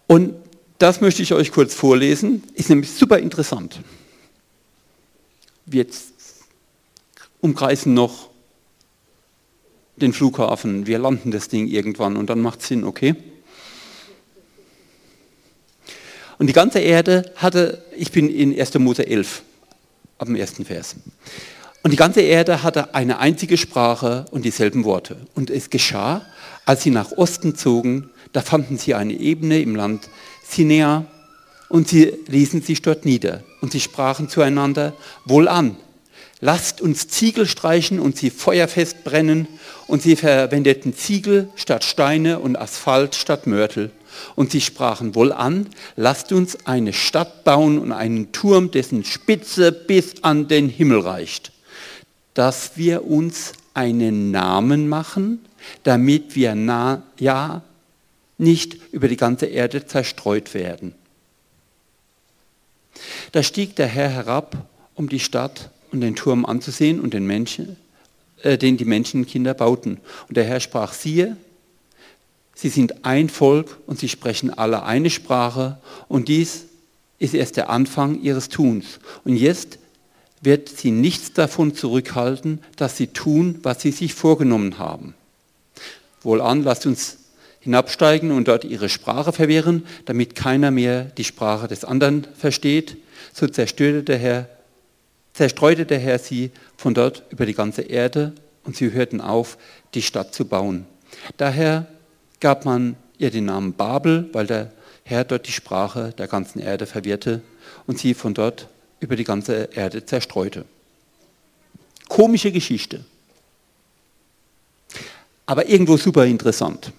Und 0.08 0.36
das 0.78 1.02
möchte 1.02 1.24
ich 1.24 1.34
euch 1.34 1.52
kurz 1.52 1.74
vorlesen. 1.74 2.44
Ist 2.54 2.70
nämlich 2.70 2.92
super 2.92 3.18
interessant. 3.18 3.80
Wir 5.66 5.88
umkreisen 7.42 7.94
noch 7.94 8.30
den 9.96 10.14
Flughafen. 10.14 10.88
Wir 10.88 11.00
landen 11.00 11.32
das 11.32 11.48
Ding 11.48 11.68
irgendwann 11.68 12.18
und 12.18 12.30
dann 12.30 12.42
macht 12.42 12.62
es 12.62 12.68
Sinn, 12.68 12.84
okay? 12.84 13.16
Und 16.40 16.48
die 16.48 16.54
ganze 16.54 16.80
Erde 16.80 17.32
hatte, 17.36 17.84
ich 17.96 18.12
bin 18.12 18.30
in 18.30 18.60
1. 18.60 18.74
Mose 18.80 19.06
11, 19.08 19.44
ab 20.18 20.28
dem 20.28 20.36
ersten 20.36 20.66
Vers. 20.66 20.96
Und 21.84 21.92
die 21.92 21.98
ganze 21.98 22.22
Erde 22.22 22.64
hatte 22.64 22.96
eine 22.96 23.20
einzige 23.20 23.58
Sprache 23.58 24.26
und 24.32 24.46
dieselben 24.46 24.84
Worte. 24.84 25.18
Und 25.36 25.50
es 25.50 25.70
geschah, 25.70 26.26
als 26.66 26.84
sie 26.84 26.90
nach 26.90 27.12
Osten 27.12 27.56
zogen, 27.56 28.10
da 28.32 28.42
fanden 28.42 28.78
sie 28.78 28.94
eine 28.96 29.14
Ebene 29.14 29.62
im 29.62 29.76
Land 29.76 30.10
Sinea 30.48 31.06
und 31.70 31.88
sie 31.88 32.14
ließen 32.28 32.62
sich 32.62 32.82
dort 32.82 33.06
nieder. 33.06 33.44
Und 33.62 33.72
sie 33.72 33.80
sprachen 33.80 34.30
zueinander, 34.30 34.94
wohlan, 35.26 35.76
lasst 36.40 36.82
uns 36.82 37.08
Ziegel 37.08 37.48
streichen 37.48 38.00
und 38.00 38.18
sie 38.18 38.30
feuerfest 38.30 39.04
brennen. 39.04 39.48
Und 39.88 40.02
sie 40.02 40.16
verwendeten 40.16 40.96
Ziegel 40.96 41.50
statt 41.56 41.84
Steine 41.84 42.40
und 42.40 42.56
Asphalt 42.56 43.16
statt 43.16 43.48
Mörtel. 43.48 43.92
Und 44.36 44.52
sie 44.52 44.62
sprachen 44.62 45.16
wohlan, 45.16 45.68
lasst 45.96 46.32
uns 46.32 46.66
eine 46.66 46.94
Stadt 46.94 47.44
bauen 47.44 47.80
und 47.80 47.92
einen 47.92 48.32
Turm, 48.32 48.72
dessen 48.72 49.04
Spitze 49.04 49.72
bis 49.72 50.24
an 50.24 50.48
den 50.48 50.70
Himmel 50.70 51.00
reicht 51.00 51.54
dass 52.34 52.78
wir 52.78 53.06
uns 53.06 53.54
einen 53.74 54.32
Namen 54.32 54.88
machen, 54.90 55.46
damit 55.84 56.36
wir 56.36 56.56
na, 56.56 57.04
ja 57.20 57.64
nicht 58.38 58.78
über 58.92 59.08
die 59.08 59.18
ganze 59.18 59.46
Erde 59.46 59.86
zerstreut 59.86 60.54
werden. 60.54 60.96
Da 63.32 63.42
stieg 63.42 63.76
der 63.76 63.88
Herr 63.88 64.10
herab, 64.10 64.58
um 64.96 65.10
die 65.10 65.20
Stadt 65.20 65.70
und 65.94 66.02
den 66.02 66.16
Turm 66.16 66.46
anzusehen 66.46 67.00
und 67.00 67.14
den 67.14 67.26
Menschen, 67.26 67.78
äh, 68.42 68.58
den 68.58 68.76
die 68.76 68.86
Menschenkinder 68.86 69.54
bauten. 69.54 70.00
Und 70.28 70.36
der 70.36 70.44
Herr 70.44 70.60
sprach, 70.60 70.92
siehe, 70.92 71.38
sie 72.56 72.70
sind 72.70 73.06
ein 73.06 73.30
Volk 73.30 73.78
und 73.86 74.00
sie 74.00 74.10
sprechen 74.10 74.50
alle 74.50 74.84
eine 74.84 75.10
Sprache 75.10 75.78
und 76.10 76.28
dies 76.28 76.66
ist 77.20 77.36
erst 77.36 77.56
der 77.56 77.70
Anfang 77.70 78.22
ihres 78.22 78.50
Tuns. 78.50 79.00
Und 79.24 79.38
jetzt 79.38 79.78
wird 80.42 80.68
sie 80.68 80.92
nichts 80.92 81.32
davon 81.32 81.74
zurückhalten, 81.74 82.60
dass 82.76 82.98
sie 82.98 83.08
tun, 83.08 83.60
was 83.64 83.82
sie 83.82 83.92
sich 83.92 84.14
vorgenommen 84.14 84.78
haben. 84.78 85.14
Wohlan, 86.22 86.64
lasst 86.64 86.86
uns 86.86 87.18
hinabsteigen 87.60 88.32
und 88.32 88.50
dort 88.50 88.66
ihre 88.66 88.90
Sprache 88.90 89.32
verwirren, 89.32 89.86
damit 90.06 90.36
keiner 90.36 90.70
mehr 90.72 91.04
die 91.04 91.24
Sprache 91.24 91.68
des 91.70 91.86
anderen 91.86 92.28
versteht. 92.36 92.98
So 93.32 93.48
zerstörte 93.48 94.04
der 94.04 94.18
Herr, 94.18 94.50
zerstreute 95.34 95.86
der 95.86 96.00
Herr 96.00 96.20
sie 96.20 96.52
von 96.78 96.94
dort 96.94 97.24
über 97.30 97.46
die 97.46 97.54
ganze 97.54 97.82
Erde 97.82 98.34
und 98.64 98.76
sie 98.76 98.92
hörten 98.92 99.22
auf, 99.22 99.58
die 99.94 100.02
Stadt 100.02 100.34
zu 100.34 100.46
bauen. 100.46 100.86
Daher 101.38 101.88
gab 102.40 102.66
man 102.66 102.96
ihr 103.18 103.32
den 103.32 103.46
Namen 103.46 103.74
Babel, 103.74 104.30
weil 104.34 104.48
der 104.48 104.72
Herr 105.04 105.24
dort 105.24 105.48
die 105.48 105.52
Sprache 105.52 106.14
der 106.18 106.28
ganzen 106.28 106.60
Erde 106.60 106.86
verwirrte 106.86 107.42
und 107.88 108.00
sie 108.00 108.14
von 108.14 108.34
dort 108.34 108.68
über 109.00 109.16
die 109.16 109.24
ganze 109.24 109.70
Erde 109.74 110.06
zerstreute. 110.06 110.66
Komische 112.08 112.52
Geschichte. 112.52 113.04
Aber 115.46 115.68
irgendwo 115.68 115.98
super 115.98 116.26
interessant. 116.26 116.92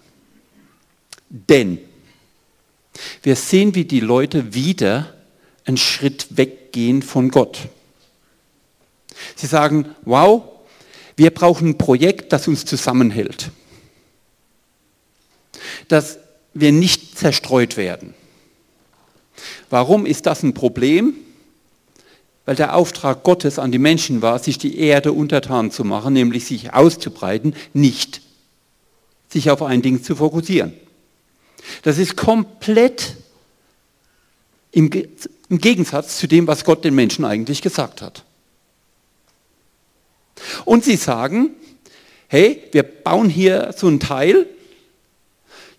Denn 1.31 1.79
wir 3.23 3.37
sehen, 3.37 3.75
wie 3.75 3.85
die 3.85 4.00
Leute 4.00 4.55
wieder 4.55 5.14
einen 5.64 5.76
Schritt 5.76 6.37
weggehen 6.37 7.03
von 7.03 7.31
Gott. 7.31 7.69
Sie 9.37 9.47
sagen, 9.47 9.94
wow, 10.02 10.42
wir 11.16 11.30
brauchen 11.30 11.71
ein 11.71 11.78
Projekt, 11.78 12.33
das 12.33 12.49
uns 12.49 12.64
zusammenhält. 12.64 13.50
Dass 15.88 16.18
wir 16.52 16.73
nicht 16.73 17.18
zerstreut 17.18 17.76
werden. 17.76 18.14
Warum 19.71 20.06
ist 20.06 20.26
das 20.26 20.42
ein 20.42 20.54
Problem? 20.54 21.14
weil 22.44 22.56
der 22.56 22.76
Auftrag 22.76 23.23
Gottes 23.23 23.59
an 23.59 23.73
die 23.73 23.78
Menschen 23.78 24.23
war, 24.23 24.38
sich 24.38 24.59
die 24.59 24.78
Erde 24.78 25.12
untertan 25.12 25.71
zu 25.71 25.85
machen, 25.85 26.12
nämlich 26.12 26.44
sich 26.44 26.75
auszubreiten, 26.75 27.54
nicht 27.73 28.21
sich 29.28 29.50
auf 29.50 29.62
ein 29.62 29.83
Ding 29.83 30.02
zu 30.02 30.16
fokussieren. 30.16 30.75
Das 31.83 31.99
ist 31.99 32.16
komplett 32.16 33.16
im, 34.71 34.90
Gegensatz 35.49 36.18
zu 36.18 36.26
dem, 36.26 36.47
was 36.47 36.64
Gott 36.64 36.85
den 36.85 36.94
Menschen 36.94 37.25
eigentlich 37.25 37.62
gesagt 37.62 38.02
hat. 38.02 38.25
Und 40.64 40.85
sie 40.85 40.97
sagen, 40.97 41.50
hey, 42.29 42.62
wir 42.73 42.83
bauen 42.83 43.29
hier 43.29 43.75
so 43.76 43.88
ein 43.88 44.00
Teil. 44.00 44.47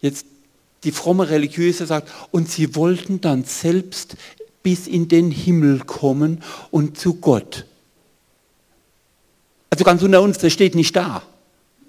Jetzt 0.02 0.26
die 0.84 0.92
fromme 0.92 1.30
Religiöse 1.30 1.86
sagt, 1.86 2.12
und 2.32 2.50
sie 2.50 2.76
wollten 2.76 3.20
dann 3.20 3.44
selbst 3.44 4.16
bis 4.64 4.88
in 4.88 5.08
den 5.08 5.32
Himmel 5.32 5.80
kommen 5.80 6.44
und 6.72 6.98
zu 6.98 7.16
Gott. 7.16 7.66
Also 9.70 9.84
ganz 9.84 10.02
unter 10.04 10.22
uns, 10.22 10.38
das 10.38 10.54
steht 10.54 10.76
nicht 10.76 10.96
da. 10.96 11.22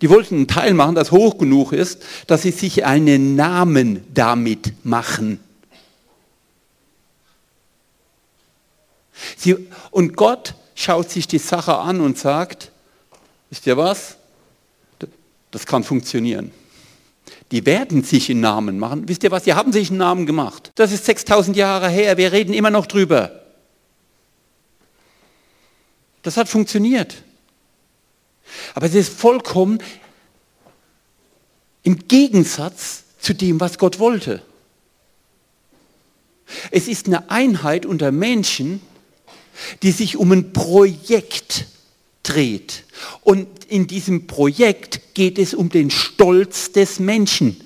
Die 0.03 0.11
wollten 0.11 0.35
einen 0.35 0.49
Teil 0.49 0.75
machen, 0.75 0.95
das 0.95 1.11
hoch 1.11 1.39
genug 1.39 1.73
ist, 1.73 2.03
dass 2.27 2.43
sie 2.43 2.51
sich 2.51 2.85
einen 2.85 3.37
Namen 3.37 4.05
damit 4.13 4.73
machen. 4.85 5.41
Sie, 9.37 9.57
und 9.91 10.17
Gott 10.17 10.55
schaut 10.77 11.11
sich 11.11 11.27
die 11.27 11.39
Sache 11.39 11.77
an 11.77 12.01
und 12.01 12.17
sagt, 12.17 12.71
wisst 13.51 13.67
ihr 13.67 13.77
was? 13.77 14.19
Das 15.51 15.67
kann 15.67 15.83
funktionieren. 15.83 16.53
Die 17.51 17.65
werden 17.65 18.05
sich 18.05 18.31
einen 18.31 18.41
Namen 18.41 18.79
machen. 18.79 19.09
Wisst 19.09 19.25
ihr 19.25 19.31
was? 19.31 19.45
Die 19.45 19.55
haben 19.55 19.73
sich 19.73 19.89
einen 19.89 19.99
Namen 19.99 20.27
gemacht. 20.27 20.71
Das 20.75 20.93
ist 20.93 21.07
6000 21.07 21.57
Jahre 21.57 21.89
her. 21.89 22.17
Wir 22.17 22.31
reden 22.31 22.53
immer 22.53 22.71
noch 22.71 22.87
drüber. 22.87 23.43
Das 26.23 26.37
hat 26.37 26.49
funktioniert. 26.49 27.23
Aber 28.75 28.87
es 28.87 28.95
ist 28.95 29.13
vollkommen 29.13 29.79
im 31.85 32.07
Gegensatz 32.09 33.05
zu 33.19 33.33
dem, 33.33 33.61
was 33.61 33.79
Gott 33.79 33.99
wollte. 33.99 34.43
Es 36.71 36.89
ist 36.89 37.07
eine 37.07 37.31
Einheit 37.31 37.87
unter 37.87 38.13
Menschen, 38.13 38.81
die 39.83 39.93
sich 39.93 40.17
um 40.17 40.33
ein 40.33 40.53
Projekt 40.53 41.67
dreht. 42.23 42.85
Und 43.23 43.47
in 43.67 43.87
diesem 43.87 44.27
Projekt 44.27 45.15
geht 45.15 45.39
es 45.39 45.55
um 45.55 45.69
den 45.69 45.91
Stolz 45.91 46.73
des 46.73 46.99
Menschen. 46.99 47.61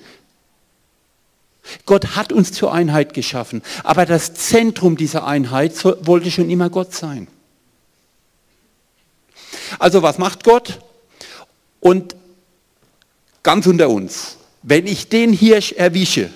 Gott 1.86 2.16
hat 2.16 2.32
uns 2.32 2.52
zur 2.52 2.72
Einheit 2.72 3.14
geschaffen, 3.14 3.62
aber 3.84 4.06
das 4.06 4.34
Zentrum 4.34 4.96
dieser 4.96 5.26
Einheit 5.26 5.72
wollte 5.84 6.30
schon 6.30 6.50
immer 6.50 6.68
Gott 6.70 6.94
sein. 6.94 7.28
Also 9.78 10.02
was 10.02 10.18
macht 10.18 10.44
Gott? 10.44 10.80
Und 11.80 12.16
ganz 13.42 13.66
unter 13.66 13.88
uns, 13.88 14.36
wenn 14.62 14.86
ich 14.86 15.08
den 15.08 15.32
Hirsch 15.32 15.72
erwische, 15.72 16.30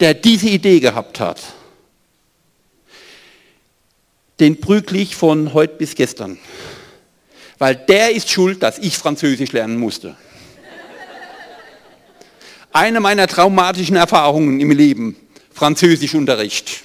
der 0.00 0.14
diese 0.14 0.48
Idee 0.48 0.80
gehabt 0.80 1.18
hat, 1.20 1.40
den 4.42 4.60
prügle 4.60 4.98
ich 4.98 5.14
von 5.14 5.54
heute 5.54 5.76
bis 5.76 5.94
gestern. 5.94 6.36
Weil 7.58 7.76
der 7.76 8.10
ist 8.10 8.28
schuld, 8.28 8.60
dass 8.64 8.78
ich 8.78 8.98
Französisch 8.98 9.52
lernen 9.52 9.78
musste. 9.78 10.16
Eine 12.72 12.98
meiner 12.98 13.28
traumatischen 13.28 13.94
Erfahrungen 13.94 14.58
im 14.58 14.72
Leben, 14.72 15.14
Französischunterricht. 15.52 16.82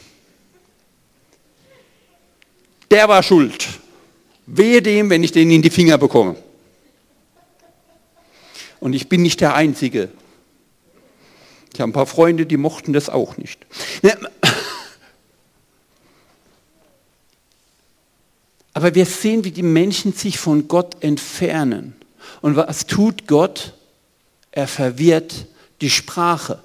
Der 2.91 3.09
war 3.09 3.23
schuld. 3.23 3.67
Wehe 4.45 4.83
dem, 4.83 5.09
wenn 5.09 5.23
ich 5.23 5.31
den 5.31 5.49
in 5.49 5.63
die 5.63 5.71
Finger 5.71 5.97
bekomme. 5.97 6.35
Und 8.79 8.93
ich 8.93 9.09
bin 9.09 9.23
nicht 9.23 9.41
der 9.41 9.55
Einzige. 9.55 10.09
Ich 11.73 11.81
habe 11.81 11.89
ein 11.89 11.93
paar 11.93 12.05
Freunde, 12.05 12.45
die 12.45 12.57
mochten 12.57 12.93
das 12.93 13.09
auch 13.09 13.37
nicht. 13.37 13.65
Aber 18.77 18.93
wir 18.93 19.07
sehen, 19.07 19.43
wie 19.43 19.49
die 19.49 19.63
Menschen 19.63 20.13
sich 20.13 20.37
von 20.37 20.67
Gott 20.67 21.03
entfernen. 21.03 21.95
Und 22.41 22.55
was 22.57 22.85
tut 22.85 23.25
Gott? 23.25 23.73
Er 24.51 24.67
verwirrt 24.67 25.47
die 25.81 25.89
Sprache. 25.89 26.61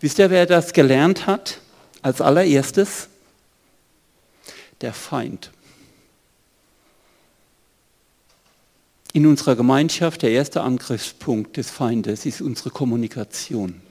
Wisst 0.00 0.18
ihr, 0.18 0.30
wer 0.30 0.46
das 0.46 0.72
gelernt 0.72 1.26
hat 1.26 1.60
als 2.00 2.22
allererstes? 2.22 3.08
Der 4.80 4.94
Feind. 4.94 5.50
In 9.12 9.26
unserer 9.26 9.56
Gemeinschaft 9.56 10.22
der 10.22 10.30
erste 10.30 10.62
Angriffspunkt 10.62 11.58
des 11.58 11.68
Feindes 11.70 12.24
ist 12.24 12.40
unsere 12.40 12.70
Kommunikation. 12.70 13.82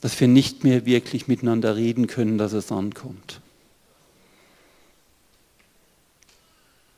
Dass 0.00 0.18
wir 0.18 0.28
nicht 0.28 0.64
mehr 0.64 0.86
wirklich 0.86 1.28
miteinander 1.28 1.76
reden 1.76 2.06
können, 2.06 2.38
dass 2.38 2.52
es 2.52 2.72
ankommt. 2.72 3.40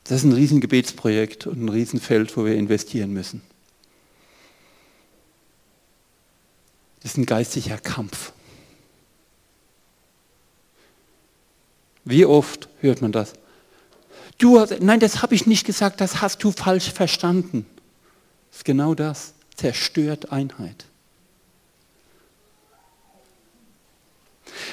Das 0.05 0.19
ist 0.19 0.25
ein 0.25 0.33
Riesengebetsprojekt 0.33 1.47
und 1.47 1.65
ein 1.65 1.69
Riesenfeld, 1.69 2.37
wo 2.37 2.45
wir 2.45 2.55
investieren 2.55 3.13
müssen. 3.13 3.43
Das 7.03 7.13
ist 7.13 7.19
ein 7.19 7.27
geistiger 7.27 7.79
Kampf. 7.79 8.33
Wie 12.05 12.25
oft 12.25 12.69
hört 12.81 13.01
man 13.01 13.13
das? 13.13 13.35
Du 14.39 14.59
hast, 14.59 14.81
nein, 14.81 15.01
das 15.01 15.23
habe 15.23 15.35
ich 15.35 15.47
nicht 15.47 15.67
gesagt, 15.67 16.01
das 16.01 16.21
hast 16.21 16.43
du 16.43 16.51
falsch 16.51 16.91
verstanden. 16.93 17.67
Das 18.51 18.59
ist 18.59 18.65
genau 18.65 18.95
das. 18.95 19.35
Zerstört 19.55 20.33
Einheit. 20.33 20.87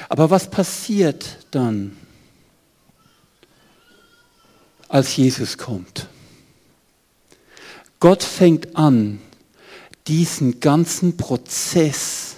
Aber 0.08 0.30
was 0.30 0.50
passiert 0.50 1.46
dann, 1.52 1.98
als 4.88 5.16
Jesus 5.18 5.58
kommt? 5.58 6.08
Gott 8.00 8.24
fängt 8.24 8.76
an, 8.76 9.20
diesen 10.08 10.60
ganzen 10.60 11.18
Prozess 11.18 12.38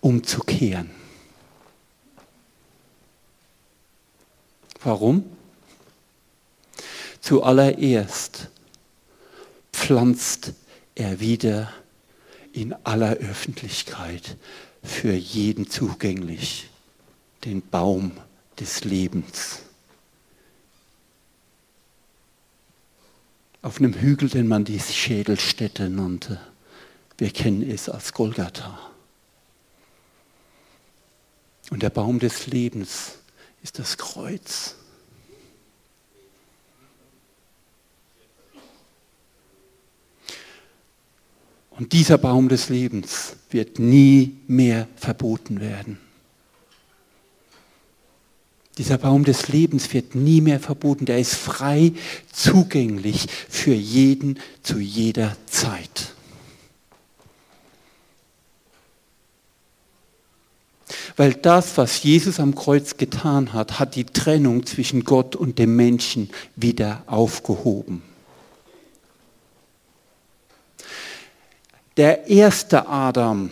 umzukehren. 0.00 0.90
Warum? 4.82 5.24
Zuallererst 7.20 8.50
pflanzt 9.72 10.52
er 10.94 11.18
wieder 11.18 11.72
in 12.52 12.72
aller 12.84 13.14
Öffentlichkeit 13.14 14.36
für 14.86 15.12
jeden 15.12 15.68
zugänglich, 15.68 16.70
den 17.44 17.62
Baum 17.68 18.12
des 18.58 18.84
Lebens. 18.84 19.60
Auf 23.62 23.78
einem 23.78 23.94
Hügel, 23.94 24.28
den 24.28 24.46
man 24.46 24.64
die 24.64 24.78
Schädelstätte 24.78 25.90
nannte. 25.90 26.40
Wir 27.18 27.30
kennen 27.30 27.68
es 27.68 27.88
als 27.88 28.12
Golgatha. 28.12 28.78
Und 31.70 31.82
der 31.82 31.90
Baum 31.90 32.20
des 32.20 32.46
Lebens 32.46 33.18
ist 33.62 33.78
das 33.78 33.98
Kreuz. 33.98 34.76
Und 41.78 41.92
dieser 41.92 42.16
Baum 42.18 42.48
des 42.48 42.68
Lebens 42.68 43.36
wird 43.50 43.78
nie 43.78 44.36
mehr 44.46 44.88
verboten 44.96 45.60
werden. 45.60 45.98
Dieser 48.78 48.98
Baum 48.98 49.24
des 49.24 49.48
Lebens 49.48 49.92
wird 49.94 50.14
nie 50.14 50.40
mehr 50.40 50.60
verboten. 50.60 51.06
Der 51.06 51.18
ist 51.18 51.34
frei 51.34 51.92
zugänglich 52.32 53.26
für 53.48 53.74
jeden 53.74 54.38
zu 54.62 54.78
jeder 54.78 55.36
Zeit. 55.46 56.12
Weil 61.16 61.32
das, 61.32 61.78
was 61.78 62.02
Jesus 62.02 62.38
am 62.38 62.54
Kreuz 62.54 62.98
getan 62.98 63.54
hat, 63.54 63.78
hat 63.78 63.96
die 63.96 64.04
Trennung 64.04 64.66
zwischen 64.66 65.04
Gott 65.04 65.34
und 65.34 65.58
dem 65.58 65.74
Menschen 65.74 66.28
wieder 66.54 67.02
aufgehoben. 67.06 68.02
Der 71.96 72.28
erste 72.28 72.88
Adam 72.88 73.50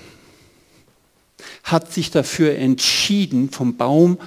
hat 1.62 1.92
sich 1.92 2.10
dafür 2.10 2.56
entschieden, 2.56 3.50
vom 3.50 3.76
Baum 3.76 4.18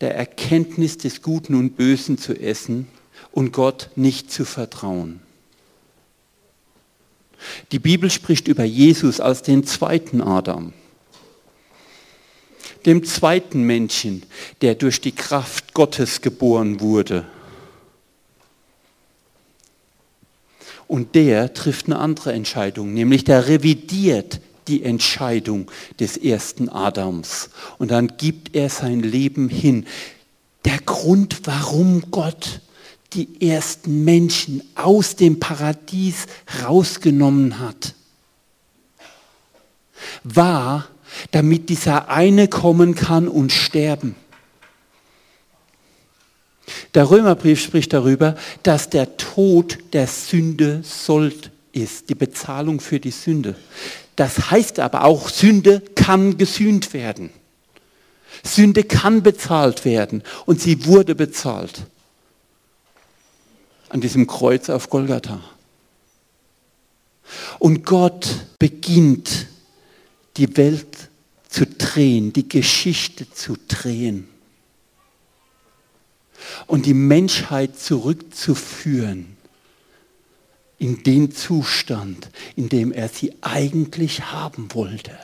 der 0.00 0.14
Erkenntnis 0.14 0.98
des 0.98 1.22
Guten 1.22 1.54
und 1.54 1.76
Bösen 1.76 2.16
zu 2.18 2.34
essen 2.34 2.86
und 3.32 3.52
Gott 3.52 3.90
nicht 3.96 4.30
zu 4.30 4.44
vertrauen. 4.44 5.20
Die 7.72 7.78
Bibel 7.78 8.10
spricht 8.10 8.48
über 8.48 8.64
Jesus 8.64 9.20
als 9.20 9.42
den 9.42 9.64
zweiten 9.64 10.20
Adam, 10.20 10.72
dem 12.86 13.04
zweiten 13.04 13.62
Menschen, 13.64 14.22
der 14.60 14.76
durch 14.76 15.00
die 15.00 15.12
Kraft 15.12 15.74
Gottes 15.74 16.20
geboren 16.20 16.80
wurde 16.80 17.26
Und 20.86 21.14
der 21.14 21.54
trifft 21.54 21.86
eine 21.86 21.98
andere 21.98 22.32
Entscheidung, 22.32 22.92
nämlich 22.92 23.24
der 23.24 23.48
revidiert 23.48 24.40
die 24.68 24.82
Entscheidung 24.82 25.70
des 26.00 26.16
ersten 26.16 26.68
Adams. 26.68 27.50
Und 27.78 27.90
dann 27.90 28.16
gibt 28.16 28.54
er 28.54 28.68
sein 28.68 29.00
Leben 29.00 29.48
hin. 29.48 29.86
der 30.64 30.78
Grund, 30.78 31.42
warum 31.44 32.10
Gott 32.10 32.60
die 33.12 33.46
ersten 33.46 34.04
Menschen 34.04 34.62
aus 34.74 35.14
dem 35.16 35.38
Paradies 35.38 36.26
rausgenommen 36.64 37.60
hat, 37.60 37.94
war, 40.24 40.88
damit 41.30 41.68
dieser 41.68 42.08
eine 42.08 42.48
kommen 42.48 42.94
kann 42.94 43.28
und 43.28 43.52
sterben. 43.52 44.16
Der 46.94 47.10
Römerbrief 47.10 47.60
spricht 47.60 47.92
darüber, 47.92 48.36
dass 48.62 48.90
der 48.90 49.16
Tod 49.16 49.78
der 49.92 50.06
Sünde 50.06 50.82
Sold 50.82 51.50
ist, 51.72 52.08
die 52.08 52.14
Bezahlung 52.14 52.80
für 52.80 53.00
die 53.00 53.10
Sünde. 53.10 53.56
Das 54.16 54.50
heißt 54.50 54.80
aber 54.80 55.04
auch, 55.04 55.28
Sünde 55.28 55.82
kann 55.94 56.38
gesühnt 56.38 56.92
werden. 56.92 57.30
Sünde 58.42 58.84
kann 58.84 59.22
bezahlt 59.22 59.84
werden 59.84 60.22
und 60.46 60.60
sie 60.60 60.86
wurde 60.86 61.14
bezahlt 61.14 61.82
an 63.88 64.00
diesem 64.00 64.26
Kreuz 64.26 64.68
auf 64.68 64.90
Golgatha. 64.90 65.40
Und 67.58 67.86
Gott 67.86 68.46
beginnt 68.58 69.46
die 70.36 70.56
Welt 70.56 71.08
zu 71.48 71.66
drehen, 71.66 72.32
die 72.32 72.48
Geschichte 72.48 73.30
zu 73.30 73.56
drehen 73.68 74.28
und 76.66 76.86
die 76.86 76.94
Menschheit 76.94 77.78
zurückzuführen 77.78 79.36
in 80.78 81.02
den 81.02 81.30
Zustand, 81.32 82.30
in 82.56 82.68
dem 82.68 82.92
er 82.92 83.08
sie 83.08 83.34
eigentlich 83.40 84.32
haben 84.32 84.74
wollte. 84.74 85.18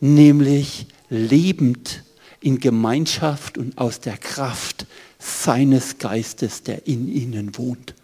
Nämlich 0.00 0.86
lebend 1.08 2.04
in 2.40 2.58
Gemeinschaft 2.58 3.56
und 3.56 3.78
aus 3.78 4.00
der 4.00 4.16
Kraft 4.16 4.86
seines 5.18 5.98
Geistes, 5.98 6.62
der 6.62 6.86
in 6.86 7.08
ihnen 7.08 7.56
wohnt. 7.56 7.94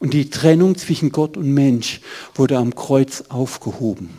Und 0.00 0.14
die 0.14 0.30
Trennung 0.30 0.76
zwischen 0.76 1.10
Gott 1.10 1.36
und 1.36 1.52
Mensch 1.52 2.00
wurde 2.34 2.56
am 2.56 2.74
Kreuz 2.74 3.24
aufgehoben. 3.28 4.10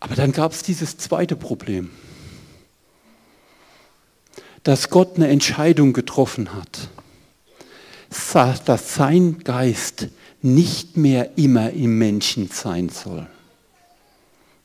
Aber 0.00 0.16
dann 0.16 0.32
gab 0.32 0.50
es 0.50 0.64
dieses 0.64 0.98
zweite 0.98 1.36
Problem, 1.36 1.90
dass 4.64 4.90
Gott 4.90 5.14
eine 5.14 5.28
Entscheidung 5.28 5.92
getroffen 5.92 6.50
hat, 6.52 6.88
dass 8.66 8.94
sein 8.94 9.38
Geist 9.44 10.08
nicht 10.42 10.96
mehr 10.96 11.38
immer 11.38 11.70
im 11.70 11.98
Menschen 11.98 12.48
sein 12.48 12.88
soll. 12.88 13.28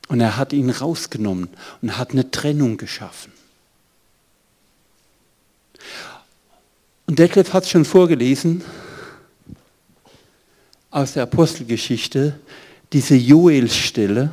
Und 0.08 0.20
er 0.20 0.36
hat 0.36 0.52
ihn 0.52 0.70
rausgenommen 0.70 1.48
und 1.82 1.96
hat 1.96 2.10
eine 2.10 2.30
Trennung 2.32 2.76
geschaffen. 2.76 3.32
Und 7.08 7.18
Detlef 7.18 7.54
hat 7.54 7.64
es 7.64 7.70
schon 7.70 7.86
vorgelesen 7.86 8.62
aus 10.90 11.14
der 11.14 11.22
Apostelgeschichte, 11.22 12.38
diese 12.92 13.14
Joel-Stelle, 13.14 14.30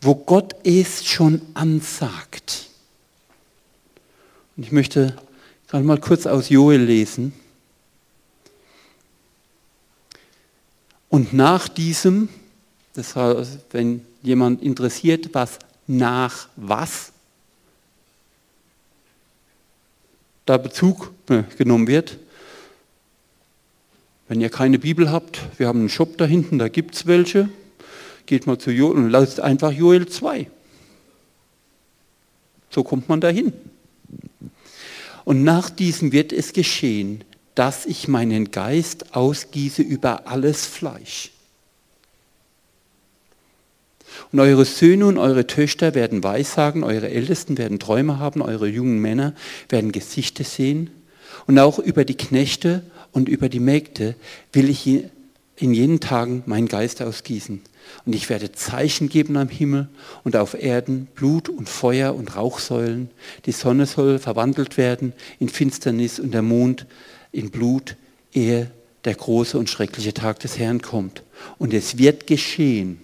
wo 0.00 0.14
Gott 0.14 0.54
es 0.62 1.04
schon 1.04 1.42
ansagt. 1.54 2.68
Und 4.56 4.62
ich 4.62 4.70
möchte 4.70 5.16
gerade 5.66 5.84
mal 5.84 5.98
kurz 5.98 6.26
aus 6.26 6.50
Joel 6.50 6.82
lesen. 6.82 7.32
Und 11.08 11.32
nach 11.32 11.66
diesem, 11.66 12.28
das 12.94 13.16
heißt, 13.16 13.58
wenn 13.72 14.06
jemand 14.22 14.62
interessiert, 14.62 15.30
was 15.32 15.58
nach 15.88 16.48
was 16.54 17.10
da 20.46 20.56
Bezug 20.56 21.12
äh, 21.28 21.42
genommen 21.58 21.86
wird. 21.86 22.18
Wenn 24.28 24.40
ihr 24.40 24.48
keine 24.48 24.78
Bibel 24.78 25.10
habt, 25.10 25.40
wir 25.58 25.68
haben 25.68 25.80
einen 25.80 25.88
Shop 25.88 26.16
da 26.18 26.24
hinten, 26.24 26.58
da 26.58 26.68
gibt 26.68 26.94
es 26.94 27.06
welche. 27.06 27.48
Geht 28.24 28.46
mal 28.46 28.58
zu 28.58 28.70
Joel 28.72 28.96
und 28.96 29.10
lasst 29.10 29.38
einfach 29.40 29.70
Joel 29.70 30.08
2. 30.08 30.50
So 32.70 32.82
kommt 32.82 33.08
man 33.08 33.20
dahin. 33.20 33.52
Und 35.24 35.44
nach 35.44 35.70
diesem 35.70 36.12
wird 36.12 36.32
es 36.32 36.52
geschehen, 36.52 37.22
dass 37.54 37.86
ich 37.86 38.08
meinen 38.08 38.50
Geist 38.50 39.14
ausgieße 39.14 39.82
über 39.82 40.28
alles 40.28 40.66
Fleisch. 40.66 41.30
Und 44.32 44.40
eure 44.40 44.64
Söhne 44.64 45.06
und 45.06 45.18
eure 45.18 45.46
Töchter 45.46 45.94
werden 45.94 46.22
Weissagen, 46.22 46.84
eure 46.84 47.08
Ältesten 47.08 47.58
werden 47.58 47.78
Träume 47.78 48.18
haben, 48.18 48.42
eure 48.42 48.68
jungen 48.68 49.00
Männer 49.00 49.34
werden 49.68 49.92
Gesichter 49.92 50.44
sehen. 50.44 50.90
Und 51.46 51.58
auch 51.58 51.78
über 51.78 52.04
die 52.04 52.16
Knechte 52.16 52.82
und 53.12 53.28
über 53.28 53.48
die 53.48 53.60
Mägde 53.60 54.14
will 54.52 54.68
ich 54.68 54.86
in 54.86 55.74
jenen 55.74 56.00
Tagen 56.00 56.42
meinen 56.46 56.68
Geist 56.68 57.02
ausgießen. 57.02 57.60
Und 58.04 58.14
ich 58.14 58.28
werde 58.28 58.52
Zeichen 58.52 59.08
geben 59.08 59.36
am 59.36 59.48
Himmel 59.48 59.88
und 60.24 60.36
auf 60.36 60.54
Erden, 60.60 61.06
Blut 61.14 61.48
und 61.48 61.68
Feuer 61.68 62.14
und 62.14 62.36
Rauchsäulen. 62.36 63.10
Die 63.46 63.52
Sonne 63.52 63.86
soll 63.86 64.18
verwandelt 64.18 64.76
werden 64.76 65.12
in 65.38 65.48
Finsternis 65.48 66.18
und 66.18 66.32
der 66.32 66.42
Mond 66.42 66.86
in 67.32 67.50
Blut, 67.50 67.96
ehe 68.32 68.70
der 69.04 69.14
große 69.14 69.56
und 69.56 69.70
schreckliche 69.70 70.12
Tag 70.12 70.40
des 70.40 70.58
Herrn 70.58 70.82
kommt. 70.82 71.22
Und 71.58 71.72
es 71.72 71.96
wird 71.96 72.26
geschehen, 72.26 73.00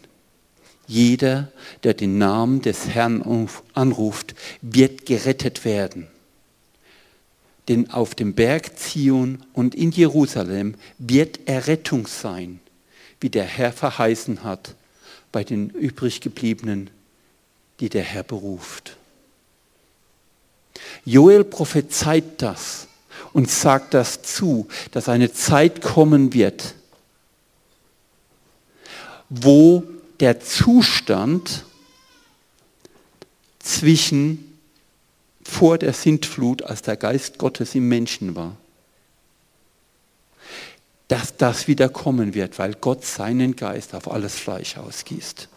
jeder, 0.93 1.51
der 1.85 1.95
den 1.95 2.19
Namen 2.19 2.61
des 2.61 2.89
Herrn 2.89 3.49
anruft, 3.73 4.35
wird 4.61 5.07
gerettet 5.07 5.65
werden. 5.65 6.07
Denn 7.69 7.91
auf 7.91 8.15
dem 8.15 8.35
Berg 8.35 8.79
Zion 8.79 9.43
und 9.55 9.75
in 9.75 9.91
Jerusalem 9.91 10.75
wird 10.99 11.49
Errettung 11.49 12.07
sein, 12.07 12.61
wie 13.21 13.31
der 13.31 13.45
Herr 13.45 13.73
verheißen 13.73 14.45
hat 14.45 14.75
bei 15.31 15.45
den 15.45 15.71
übriggebliebenen, 15.71 16.91
die 17.81 17.89
der 17.89 18.03
Herr 18.03 18.25
beruft. 18.25 18.97
Joel 21.07 21.45
prophezeit 21.45 22.43
das 22.43 22.89
und 23.33 23.51
sagt 23.51 23.95
das 23.95 24.23
zu, 24.23 24.69
dass 24.91 25.09
eine 25.09 25.33
Zeit 25.33 25.81
kommen 25.81 26.35
wird, 26.35 26.75
wo 29.31 29.85
der 30.23 30.39
Zustand 30.39 31.65
zwischen 33.59 34.57
vor 35.43 35.79
der 35.79 35.93
Sintflut, 35.93 36.63
als 36.63 36.83
der 36.83 36.97
Geist 36.97 37.39
Gottes 37.39 37.75
im 37.75 37.89
Menschen 37.89 38.37
war, 38.37 38.57
dass 41.09 41.37
das 41.37 41.67
wieder 41.67 41.89
kommen 41.89 42.35
wird, 42.35 42.61
weil 42.61 42.75
Gott 42.75 43.05
seinen 43.05 43.57
Geist 43.57 43.97
auf 43.97 44.09
alles 44.09 44.37
Fleisch 44.37 44.77
ausgießt. 44.77 45.49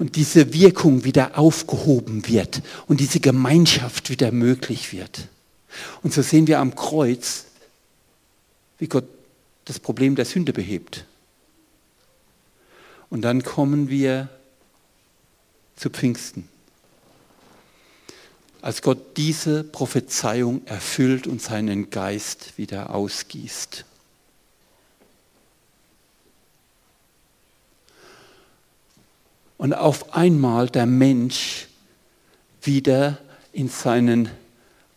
Und 0.00 0.16
diese 0.16 0.52
Wirkung 0.52 1.04
wieder 1.04 1.38
aufgehoben 1.38 2.26
wird 2.26 2.62
und 2.88 2.98
diese 2.98 3.20
Gemeinschaft 3.20 4.10
wieder 4.10 4.32
möglich 4.32 4.92
wird. 4.92 5.28
Und 6.02 6.12
so 6.12 6.22
sehen 6.22 6.48
wir 6.48 6.58
am 6.58 6.74
Kreuz, 6.74 7.44
wie 8.78 8.88
Gott 8.88 9.06
das 9.66 9.78
Problem 9.78 10.16
der 10.16 10.24
Sünde 10.24 10.52
behebt. 10.52 11.06
Und 13.12 13.20
dann 13.20 13.42
kommen 13.42 13.90
wir 13.90 14.30
zu 15.76 15.90
Pfingsten. 15.90 16.48
Als 18.62 18.80
Gott 18.80 19.18
diese 19.18 19.64
Prophezeiung 19.64 20.66
erfüllt 20.66 21.26
und 21.26 21.42
seinen 21.42 21.90
Geist 21.90 22.56
wieder 22.56 22.94
ausgießt. 22.94 23.84
Und 29.58 29.74
auf 29.74 30.14
einmal 30.14 30.70
der 30.70 30.86
Mensch 30.86 31.66
wieder 32.62 33.18
in 33.52 33.68
seinen 33.68 34.30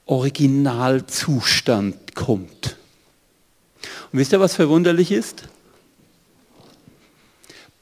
Originalzustand 0.06 2.16
kommt. 2.16 2.78
Und 4.14 4.20
wisst 4.20 4.32
ihr, 4.32 4.40
was 4.40 4.56
verwunderlich 4.56 5.12
ist? 5.12 5.50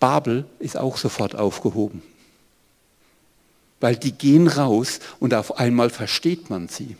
Babel 0.03 0.43
ist 0.59 0.75
auch 0.75 0.97
sofort 0.97 1.33
aufgehoben. 1.33 2.01
Weil 3.79 3.95
die 3.95 4.11
gehen 4.11 4.49
raus 4.49 4.99
und 5.21 5.33
auf 5.33 5.57
einmal 5.57 5.89
versteht 5.89 6.49
man 6.49 6.67
sie. 6.67 6.97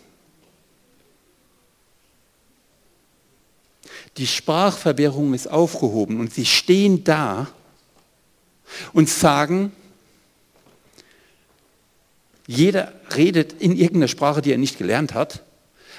Die 4.15 4.25
Sprachverwirrung 4.25 5.33
ist 5.33 5.51
aufgehoben 5.51 6.21
und 6.21 6.33
sie 6.33 6.45
stehen 6.45 7.03
da 7.03 7.49
und 8.93 9.09
sagen, 9.09 9.73
jeder 12.47 12.93
redet 13.17 13.51
in 13.61 13.75
irgendeiner 13.75 14.07
Sprache, 14.07 14.41
die 14.41 14.53
er 14.53 14.57
nicht 14.57 14.77
gelernt 14.77 15.13
hat. 15.13 15.43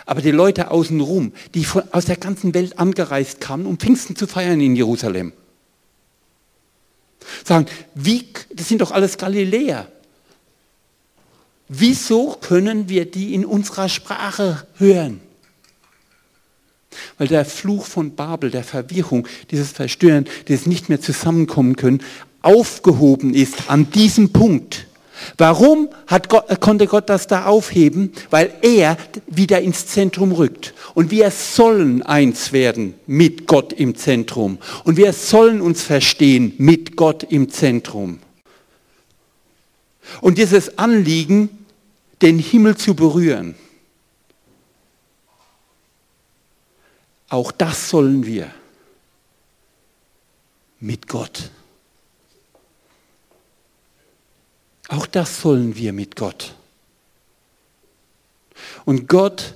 Aber 0.06 0.22
die 0.22 0.30
Leute 0.30 0.70
außenrum, 0.70 1.34
die 1.52 1.66
von, 1.66 1.82
aus 1.92 2.06
der 2.06 2.16
ganzen 2.16 2.54
Welt 2.54 2.78
angereist 2.78 3.42
kamen, 3.42 3.66
um 3.66 3.76
Pfingsten 3.78 4.16
zu 4.16 4.26
feiern 4.26 4.62
in 4.62 4.74
Jerusalem, 4.74 5.34
sagen, 7.44 7.66
wie, 7.94 8.26
das 8.52 8.68
sind 8.68 8.80
doch 8.80 8.90
alles 8.90 9.18
Galiläer. 9.18 9.87
Wieso 11.68 12.37
können 12.40 12.88
wir 12.88 13.10
die 13.10 13.34
in 13.34 13.44
unserer 13.44 13.88
Sprache 13.88 14.66
hören? 14.76 15.20
Weil 17.18 17.28
der 17.28 17.44
Fluch 17.44 17.87
von 17.87 18.14
Babel, 18.14 18.50
der 18.50 18.64
Verwirrung, 18.64 19.26
dieses 19.50 19.72
Verstören, 19.72 20.26
dieses 20.46 20.66
nicht 20.66 20.88
mehr 20.88 21.00
zusammenkommen 21.00 21.76
können, 21.76 22.02
aufgehoben 22.42 23.34
ist 23.34 23.68
an 23.68 23.90
diesem 23.90 24.32
Punkt. 24.32 24.87
Warum 25.38 25.88
Gott, 26.28 26.60
konnte 26.60 26.87
Gott 26.87 27.08
das 27.08 27.26
da 27.26 27.46
aufheben? 27.46 28.12
Weil 28.30 28.52
er 28.62 28.96
wieder 29.26 29.60
ins 29.60 29.87
Zentrum 29.87 30.32
rückt. 30.32 30.74
Und 30.94 31.10
wir 31.10 31.30
sollen 31.30 32.02
eins 32.02 32.52
werden 32.52 32.94
mit 33.06 33.46
Gott 33.46 33.72
im 33.72 33.96
Zentrum. 33.96 34.58
Und 34.84 34.96
wir 34.96 35.12
sollen 35.12 35.60
uns 35.60 35.82
verstehen 35.82 36.54
mit 36.58 36.96
Gott 36.96 37.24
im 37.24 37.50
Zentrum. 37.50 38.18
Und 40.20 40.38
dieses 40.38 40.78
Anliegen, 40.78 41.48
den 42.22 42.38
Himmel 42.38 42.76
zu 42.76 42.94
berühren, 42.94 43.54
auch 47.28 47.50
das 47.50 47.88
sollen 47.88 48.26
wir 48.26 48.50
mit 50.78 51.08
Gott. 51.08 51.50
Auch 54.94 55.07
das 55.07 55.40
sollen 55.40 55.74
wir 55.74 55.92
mit 55.92 56.14
Gott. 56.14 56.54
Und 58.85 59.09
Gott 59.09 59.54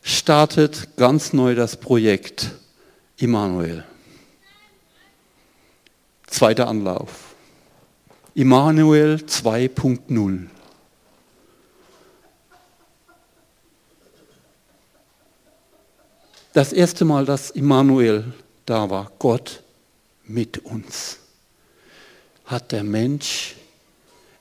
startet 0.00 0.96
ganz 0.96 1.34
neu 1.34 1.54
das 1.54 1.78
Projekt 1.78 2.52
Immanuel. 3.18 3.84
Zweiter 6.26 6.68
Anlauf. 6.68 7.34
Immanuel 8.34 9.16
2.0. 9.16 10.46
Das 16.54 16.72
erste 16.72 17.04
Mal, 17.04 17.26
dass 17.26 17.50
Immanuel 17.50 18.32
da 18.64 18.88
war, 18.88 19.12
Gott 19.18 19.62
mit 20.24 20.64
uns 20.64 21.18
hat 22.48 22.72
der 22.72 22.82
Mensch 22.82 23.54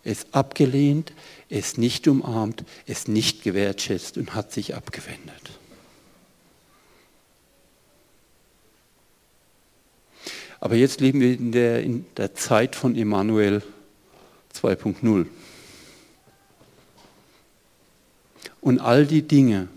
es 0.04 0.34
abgelehnt, 0.34 1.12
es 1.50 1.78
nicht 1.78 2.08
umarmt, 2.08 2.64
es 2.88 3.10
nicht 3.10 3.44
gewertschätzt 3.44 4.18
und 4.18 4.34
hat 4.34 4.54
sich 4.54 4.74
abgewendet. 4.74 5.52
Aber 10.62 10.76
jetzt 10.76 11.02
leben 11.02 11.20
wir 11.20 11.34
in 11.34 11.52
der, 11.52 11.84
in 11.84 12.06
der 12.16 12.34
Zeit 12.34 12.76
von 12.78 12.96
Emmanuel 12.96 13.62
2.0. 14.56 15.28
Und 18.62 18.80
all 18.80 19.06
die 19.06 19.22
Dinge, 19.22 19.68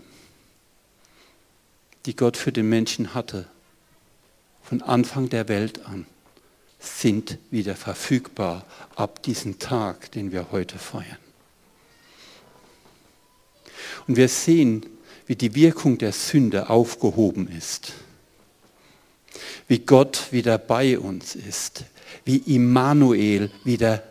die 2.05 2.15
Gott 2.15 2.37
für 2.37 2.53
den 2.53 2.69
Menschen 2.69 3.13
hatte, 3.13 3.47
von 4.63 4.81
Anfang 4.81 5.27
der 5.29 5.49
Welt 5.49 5.85
an, 5.85 6.07
sind 6.81 7.37
wieder 7.51 7.75
verfügbar 7.75 8.65
ab 8.95 9.21
diesem 9.23 9.59
Tag, 9.59 10.11
den 10.11 10.31
wir 10.31 10.51
heute 10.51 10.79
feiern. 10.79 11.17
Und 14.07 14.17
wir 14.17 14.27
sehen, 14.27 14.85
wie 15.27 15.35
die 15.35 15.53
Wirkung 15.53 15.97
der 15.97 16.11
Sünde 16.11 16.69
aufgehoben 16.69 17.47
ist, 17.47 17.93
wie 19.67 19.79
Gott 19.79 20.31
wieder 20.31 20.57
bei 20.57 20.97
uns 20.99 21.35
ist, 21.35 21.85
wie 22.25 22.37
Immanuel 22.37 23.51
wieder 23.63 24.03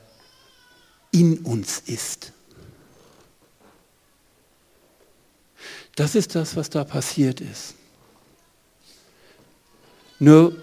in 1.10 1.40
uns 1.40 1.80
ist. 1.80 2.32
Das 5.96 6.14
ist 6.14 6.34
das, 6.34 6.56
was 6.56 6.70
da 6.70 6.84
passiert 6.84 7.40
ist. 7.40 7.74
Nur 10.20 10.56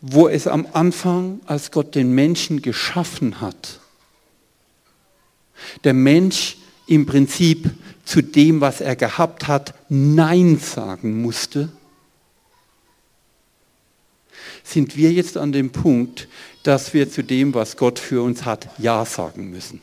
wo 0.00 0.28
es 0.28 0.46
am 0.46 0.66
Anfang, 0.72 1.40
als 1.46 1.70
Gott 1.70 1.94
den 1.94 2.14
Menschen 2.14 2.62
geschaffen 2.62 3.40
hat, 3.40 3.80
der 5.84 5.94
Mensch 5.94 6.56
im 6.86 7.06
Prinzip 7.06 7.70
zu 8.04 8.22
dem, 8.22 8.60
was 8.60 8.80
er 8.80 8.96
gehabt 8.96 9.46
hat, 9.46 9.74
Nein 9.88 10.58
sagen 10.58 11.20
musste, 11.20 11.70
sind 14.64 14.96
wir 14.96 15.12
jetzt 15.12 15.36
an 15.36 15.52
dem 15.52 15.70
Punkt, 15.70 16.28
dass 16.62 16.94
wir 16.94 17.10
zu 17.10 17.22
dem, 17.22 17.54
was 17.54 17.76
Gott 17.76 17.98
für 17.98 18.22
uns 18.22 18.44
hat, 18.44 18.68
Ja 18.78 19.04
sagen 19.04 19.50
müssen. 19.50 19.80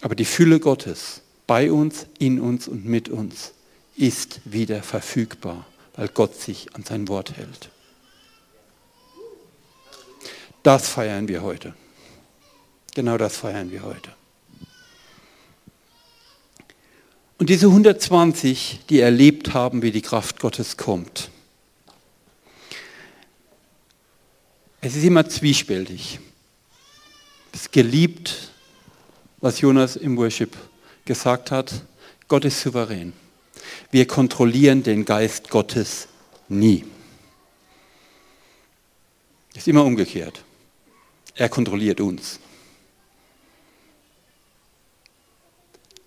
Aber 0.00 0.14
die 0.14 0.24
Fülle 0.24 0.60
Gottes 0.60 1.22
bei 1.46 1.72
uns, 1.72 2.06
in 2.18 2.40
uns 2.40 2.68
und 2.68 2.84
mit 2.84 3.08
uns 3.08 3.52
ist 3.96 4.40
wieder 4.44 4.82
verfügbar 4.82 5.66
weil 5.98 6.06
Gott 6.06 6.40
sich 6.40 6.72
an 6.76 6.84
sein 6.84 7.08
Wort 7.08 7.36
hält. 7.36 7.70
Das 10.62 10.88
feiern 10.88 11.26
wir 11.26 11.42
heute. 11.42 11.74
Genau 12.94 13.18
das 13.18 13.36
feiern 13.36 13.72
wir 13.72 13.82
heute. 13.82 14.12
Und 17.38 17.50
diese 17.50 17.66
120, 17.66 18.80
die 18.88 19.00
erlebt 19.00 19.54
haben, 19.54 19.82
wie 19.82 19.90
die 19.90 20.00
Kraft 20.00 20.38
Gottes 20.38 20.76
kommt. 20.76 21.30
Es 24.80 24.94
ist 24.94 25.02
immer 25.02 25.28
zwiespältig. 25.28 26.20
Es 27.52 27.62
ist 27.62 27.72
geliebt, 27.72 28.52
was 29.38 29.60
Jonas 29.60 29.96
im 29.96 30.16
Worship 30.16 30.56
gesagt 31.04 31.50
hat. 31.50 31.72
Gott 32.28 32.44
ist 32.44 32.60
souverän. 32.60 33.12
Wir 33.90 34.06
kontrollieren 34.06 34.82
den 34.82 35.04
Geist 35.04 35.50
Gottes 35.50 36.08
nie. 36.48 36.84
Ist 39.54 39.68
immer 39.68 39.84
umgekehrt. 39.84 40.42
Er 41.34 41.48
kontrolliert 41.48 42.00
uns. 42.00 42.40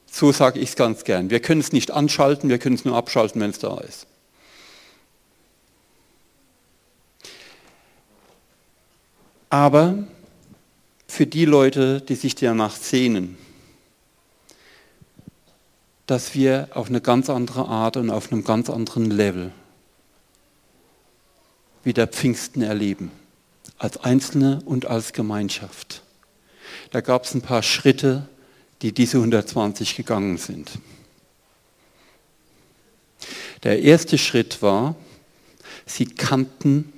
So 0.09 0.31
sage 0.31 0.59
ich 0.59 0.69
es 0.69 0.75
ganz 0.75 1.03
gern. 1.03 1.29
Wir 1.29 1.39
können 1.39 1.61
es 1.61 1.71
nicht 1.71 1.91
anschalten, 1.91 2.49
wir 2.49 2.59
können 2.59 2.75
es 2.75 2.85
nur 2.85 2.95
abschalten, 2.95 3.41
wenn 3.41 3.49
es 3.49 3.59
da 3.59 3.79
ist. 3.79 4.07
Aber 9.49 10.07
für 11.07 11.27
die 11.27 11.45
Leute, 11.45 12.01
die 12.01 12.15
sich 12.15 12.35
danach 12.35 12.75
sehnen, 12.75 13.37
dass 16.07 16.35
wir 16.35 16.69
auf 16.73 16.89
eine 16.89 17.01
ganz 17.01 17.29
andere 17.29 17.67
Art 17.67 17.97
und 17.97 18.09
auf 18.09 18.31
einem 18.31 18.43
ganz 18.43 18.69
anderen 18.69 19.09
Level 19.09 19.51
wieder 21.83 22.07
Pfingsten 22.07 22.61
erleben, 22.61 23.11
als 23.77 23.97
Einzelne 23.97 24.61
und 24.65 24.85
als 24.85 25.13
Gemeinschaft. 25.13 26.03
Da 26.91 27.01
gab 27.01 27.25
es 27.25 27.33
ein 27.33 27.41
paar 27.41 27.63
Schritte, 27.63 28.27
die 28.81 28.91
diese 28.91 29.17
120 29.17 29.95
gegangen 29.95 30.37
sind. 30.37 30.71
Der 33.63 33.81
erste 33.81 34.17
Schritt 34.17 34.61
war, 34.61 34.95
sie 35.85 36.05
kannten 36.05 36.91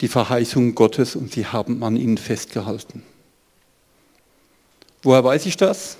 die 0.00 0.08
Verheißung 0.08 0.74
Gottes 0.74 1.16
und 1.16 1.32
sie 1.32 1.46
haben 1.46 1.82
an 1.82 1.96
ihnen 1.96 2.18
festgehalten. 2.18 3.02
Woher 5.02 5.24
weiß 5.24 5.46
ich 5.46 5.56
das? 5.56 5.96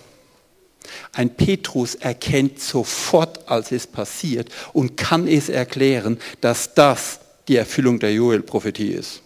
Ein 1.12 1.34
Petrus 1.34 1.94
erkennt 1.94 2.60
sofort, 2.60 3.48
als 3.48 3.72
es 3.72 3.86
passiert 3.86 4.50
und 4.72 4.96
kann 4.96 5.26
es 5.26 5.48
erklären, 5.48 6.18
dass 6.40 6.74
das 6.74 7.20
die 7.48 7.56
Erfüllung 7.56 7.98
der 7.98 8.12
Joel-Prophetie 8.12 8.92
ist. 8.92 9.22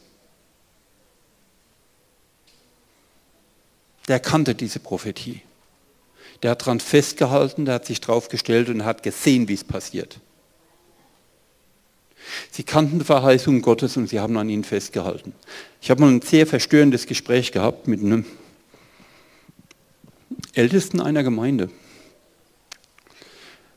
Der 4.09 4.21
kannte 4.21 4.55
diese 4.55 4.79
Prophetie. 4.79 5.43
Der 6.43 6.53
hat 6.53 6.63
daran 6.63 6.81
festgehalten, 6.81 7.65
der 7.65 7.75
hat 7.75 7.87
sich 7.87 8.01
drauf 8.01 8.29
gestellt 8.29 8.69
und 8.69 8.85
hat 8.85 9.03
gesehen, 9.03 9.49
wie 9.49 9.55
es 9.55 9.65
passiert. 9.65 10.21
Sie 12.51 12.65
kannten 12.65 12.99
die 12.99 13.05
Verheißung 13.05 13.63
Gottes 13.63 13.97
und 13.97 14.09
sie 14.09 14.21
haben 14.21 14.37
an 14.37 14.49
ihnen 14.49 14.65
festgehalten. 14.65 15.33
Ich 15.81 15.91
habe 15.91 16.01
mal 16.01 16.11
ein 16.11 16.23
sehr 16.23 16.47
verstörendes 16.47 17.07
Gespräch 17.07 17.53
gehabt 17.53 17.89
mit 17.89 18.01
einem 18.01 18.25
Ältesten 20.55 21.01
einer 21.01 21.23
Gemeinde, 21.23 21.71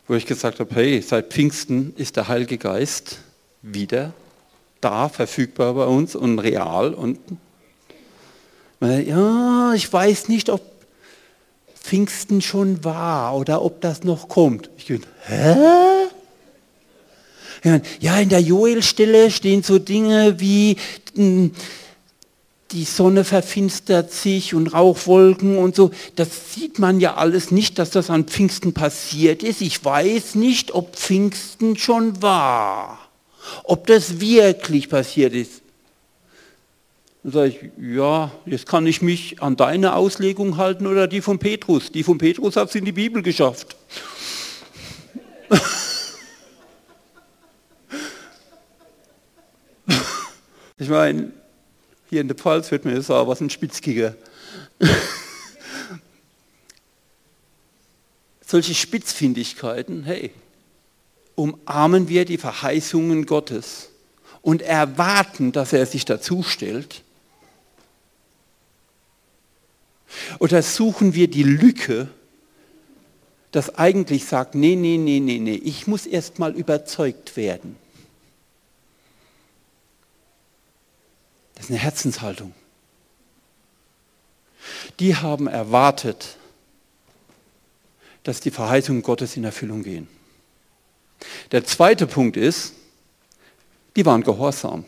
wo 0.08 0.16
ich 0.16 0.26
gesagt 0.26 0.60
habe, 0.60 0.74
hey, 0.76 1.02
seit 1.02 1.32
Pfingsten 1.32 1.94
ist 1.98 2.16
der 2.16 2.28
Heilige 2.28 2.58
Geist 2.58 3.20
wieder 3.62 4.14
da, 4.82 5.10
verfügbar 5.10 5.74
bei 5.74 5.86
uns 5.86 6.16
und 6.16 6.40
real. 6.40 6.94
Und 6.94 7.20
Ja, 8.82 9.74
ich 9.74 9.92
weiß 9.92 10.30
nicht, 10.30 10.50
ob 10.50 10.62
Pfingsten 11.76 12.42
schon 12.42 12.84
war 12.84 13.36
oder 13.36 13.62
ob 13.62 13.82
das 13.82 14.04
noch 14.04 14.30
kommt. 14.30 14.70
Ich 14.78 14.86
gehe, 14.86 15.02
hä? 15.26 15.56
Ja, 18.00 18.20
in 18.20 18.30
der 18.30 18.40
Joel-Stelle 18.40 19.32
stehen 19.32 19.64
so 19.64 19.80
Dinge 19.80 20.40
wie 20.40 20.78
hm, 21.16 21.52
die 22.72 22.84
Sonne 22.84 23.24
verfinstert 23.24 24.12
sich 24.14 24.54
und 24.54 24.68
Rauchwolken 24.68 25.58
und 25.58 25.76
so. 25.76 25.90
Das 26.16 26.54
sieht 26.54 26.78
man 26.78 27.00
ja 27.00 27.16
alles 27.16 27.50
nicht, 27.52 27.80
dass 27.80 27.90
das 27.90 28.12
an 28.12 28.26
Pfingsten 28.26 28.74
passiert 28.74 29.42
ist. 29.42 29.62
Ich 29.62 29.84
weiß 29.84 30.36
nicht, 30.36 30.74
ob 30.74 30.96
Pfingsten 30.96 31.78
schon 31.78 32.22
war, 32.22 33.00
ob 33.64 33.88
das 33.88 34.20
wirklich 34.20 34.90
passiert 34.90 35.34
ist. 35.34 35.64
Dann 37.24 37.32
sage 37.32 37.48
ich, 37.50 37.58
ja, 37.96 38.32
jetzt 38.46 38.68
kann 38.68 38.86
ich 38.86 39.02
mich 39.02 39.42
an 39.42 39.56
deine 39.56 39.96
Auslegung 39.96 40.58
halten 40.58 40.86
oder 40.86 41.08
die 41.08 41.22
von 41.22 41.40
Petrus. 41.40 41.92
Die 41.92 42.04
von 42.04 42.20
Petrus 42.20 42.56
hat 42.56 42.70
es 42.70 42.76
in 42.76 42.86
die 42.86 42.92
Bibel 42.92 43.24
geschafft. 43.24 43.76
ich 50.78 50.88
meine, 50.88 51.32
hier 52.10 52.22
in 52.22 52.28
der 52.28 52.38
Pfalz 52.38 52.72
wird 52.72 52.86
mir 52.86 52.96
das 52.96 53.10
auch 53.10 53.28
was 53.28 53.42
ein 53.42 53.50
Spitzkiger. 53.50 54.16
Solche 58.46 58.74
Spitzfindigkeiten, 58.74 60.04
hey, 60.04 60.32
umarmen 61.36 62.10
wir 62.10 62.26
die 62.26 62.38
Verheißungen 62.38 63.26
Gottes 63.26 63.90
und 64.42 64.62
erwarten, 64.62 65.52
dass 65.52 65.74
er 65.74 65.86
sich 65.86 66.06
dazu 66.06 66.44
stellt 66.44 67.04
Oder 70.40 70.62
suchen 70.62 71.14
wir 71.14 71.28
die 71.28 71.44
Lücke, 71.44 72.08
das 73.52 73.76
eigentlich 73.76 74.26
sagt, 74.26 74.56
nee, 74.56 74.76
nee, 74.76 74.98
nee, 74.98 75.20
nee, 75.20 75.40
nee, 75.40 75.56
ich 75.56 75.88
muss 75.88 76.06
erst 76.06 76.40
mal 76.40 76.54
überzeugt 76.54 77.36
werden. 77.36 77.76
Das 81.60 81.66
ist 81.66 81.72
eine 81.72 81.80
Herzenshaltung. 81.80 82.54
Die 85.02 85.14
haben 85.14 85.48
erwartet, 85.48 86.38
dass 88.24 88.40
die 88.40 88.50
Verheißungen 88.50 89.02
Gottes 89.02 89.36
in 89.36 89.44
Erfüllung 89.44 89.84
gehen. 89.84 90.08
Der 91.52 91.66
zweite 91.66 92.08
Punkt 92.08 92.38
ist, 92.38 92.76
die 93.98 94.06
waren 94.06 94.24
gehorsam. 94.24 94.86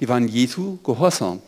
Die 0.00 0.08
waren 0.08 0.28
Jesu 0.28 0.78
gehorsam. 0.78 1.42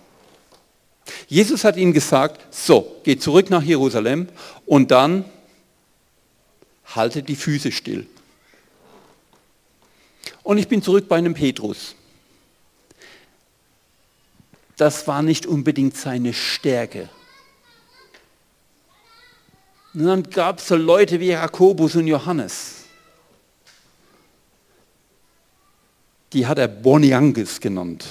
Jesus 1.27 1.65
hat 1.65 1.79
ihnen 1.79 1.95
gesagt, 1.95 2.55
so, 2.55 3.01
geht 3.03 3.23
zurück 3.23 3.49
nach 3.49 3.63
Jerusalem 3.63 4.29
und 4.67 4.91
dann 4.91 5.25
haltet 6.85 7.31
die 7.31 7.37
Füße 7.37 7.73
still. 7.73 8.07
Und 10.43 10.59
ich 10.59 10.69
bin 10.69 10.83
zurück 10.83 11.09
bei 11.09 11.17
einem 11.17 11.33
Petrus. 11.33 11.95
Das 14.85 15.07
war 15.07 15.23
nicht 15.23 15.47
unbedingt 15.47 15.97
seine 15.97 16.35
Stärke. 16.35 17.09
Und 19.95 20.05
dann 20.05 20.23
gab 20.25 20.59
es 20.59 20.69
so 20.69 20.77
Leute 20.77 21.21
wie 21.21 21.29
Jakobus 21.29 21.97
und 21.97 22.07
Johannes. 22.07 22.83
Die 26.35 26.47
hat 26.47 26.59
er 26.59 26.69
Bonianges 26.69 27.63
genannt 27.63 28.05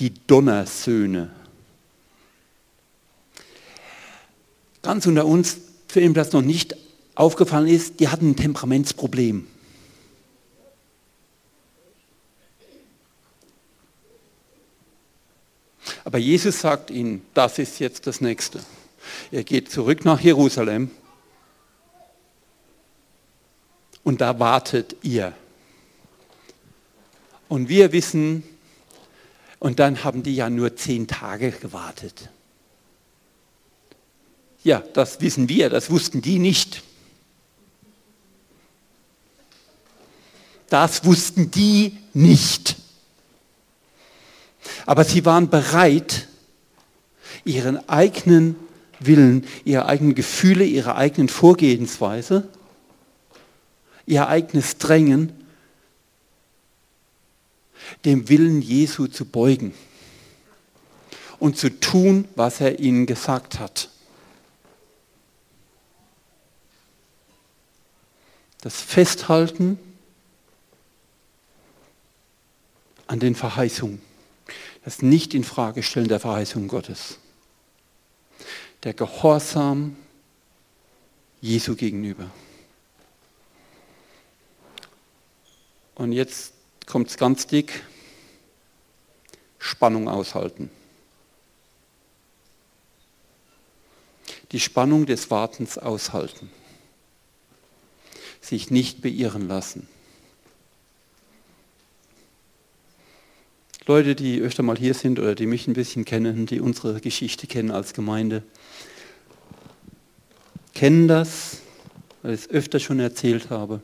die 0.00 0.12
Donnersöhne. 0.26 1.30
Ganz 4.82 5.06
unter 5.06 5.26
uns, 5.26 5.58
für 5.86 6.00
ihn 6.00 6.12
das 6.12 6.32
noch 6.32 6.42
nicht 6.42 6.74
aufgefallen 7.14 7.68
ist, 7.68 8.00
die 8.00 8.08
hatten 8.08 8.30
ein 8.30 8.36
Temperamentsproblem. 8.36 9.46
Aber 16.04 16.18
Jesus 16.18 16.60
sagt 16.60 16.90
ihnen, 16.90 17.24
das 17.34 17.58
ist 17.58 17.78
jetzt 17.78 18.06
das 18.06 18.20
Nächste. 18.20 18.60
Er 19.30 19.44
geht 19.44 19.70
zurück 19.70 20.04
nach 20.04 20.20
Jerusalem 20.20 20.90
und 24.02 24.20
da 24.20 24.38
wartet 24.38 24.96
ihr. 25.02 25.32
Und 27.48 27.68
wir 27.68 27.92
wissen, 27.92 28.42
und 29.58 29.78
dann 29.78 30.02
haben 30.02 30.22
die 30.22 30.34
ja 30.34 30.50
nur 30.50 30.74
zehn 30.74 31.06
Tage 31.06 31.52
gewartet. 31.52 32.30
Ja, 34.64 34.82
das 34.92 35.20
wissen 35.20 35.48
wir, 35.48 35.70
das 35.70 35.90
wussten 35.90 36.20
die 36.22 36.38
nicht. 36.38 36.82
Das 40.68 41.04
wussten 41.04 41.50
die 41.50 41.98
nicht. 42.12 42.76
Aber 44.86 45.04
sie 45.04 45.24
waren 45.24 45.48
bereit, 45.50 46.28
ihren 47.44 47.88
eigenen 47.88 48.56
Willen, 49.00 49.46
ihre 49.64 49.86
eigenen 49.86 50.14
Gefühle, 50.14 50.64
ihre 50.64 50.96
eigenen 50.96 51.28
Vorgehensweise, 51.28 52.48
ihr 54.06 54.28
eigenes 54.28 54.78
Drängen 54.78 55.32
dem 58.04 58.28
Willen 58.28 58.62
Jesu 58.62 59.06
zu 59.06 59.24
beugen 59.24 59.74
und 61.38 61.56
zu 61.58 61.68
tun, 61.80 62.28
was 62.36 62.60
er 62.60 62.78
ihnen 62.78 63.06
gesagt 63.06 63.58
hat. 63.58 63.88
Das 68.60 68.80
Festhalten 68.80 69.78
an 73.08 73.18
den 73.18 73.34
Verheißungen, 73.34 74.00
das 74.84 75.02
Nicht-in-Frage-Stellen 75.02 76.08
der 76.08 76.20
Verheißungen 76.20 76.68
Gottes, 76.68 77.18
der 78.82 78.94
Gehorsam 78.94 79.96
Jesu 81.40 81.76
gegenüber. 81.76 82.30
Und 85.94 86.12
jetzt 86.12 86.54
kommt 86.86 87.10
es 87.10 87.16
ganz 87.16 87.46
dick, 87.46 87.84
Spannung 89.58 90.08
aushalten. 90.08 90.70
Die 94.50 94.60
Spannung 94.60 95.06
des 95.06 95.30
Wartens 95.30 95.78
aushalten. 95.78 96.50
Sich 98.40 98.70
nicht 98.70 99.00
beirren 99.00 99.46
lassen. 99.46 99.88
Leute, 103.86 104.14
die 104.14 104.40
öfter 104.40 104.62
mal 104.62 104.76
hier 104.76 104.94
sind 104.94 105.18
oder 105.18 105.34
die 105.34 105.46
mich 105.46 105.66
ein 105.66 105.72
bisschen 105.72 106.04
kennen, 106.04 106.46
die 106.46 106.60
unsere 106.60 107.00
Geschichte 107.00 107.46
kennen 107.46 107.70
als 107.70 107.94
Gemeinde, 107.94 108.42
kennen 110.74 111.08
das, 111.08 111.58
weil 112.22 112.34
ich 112.34 112.42
es 112.42 112.50
öfter 112.50 112.78
schon 112.78 113.00
erzählt 113.00 113.50
habe, 113.50 113.80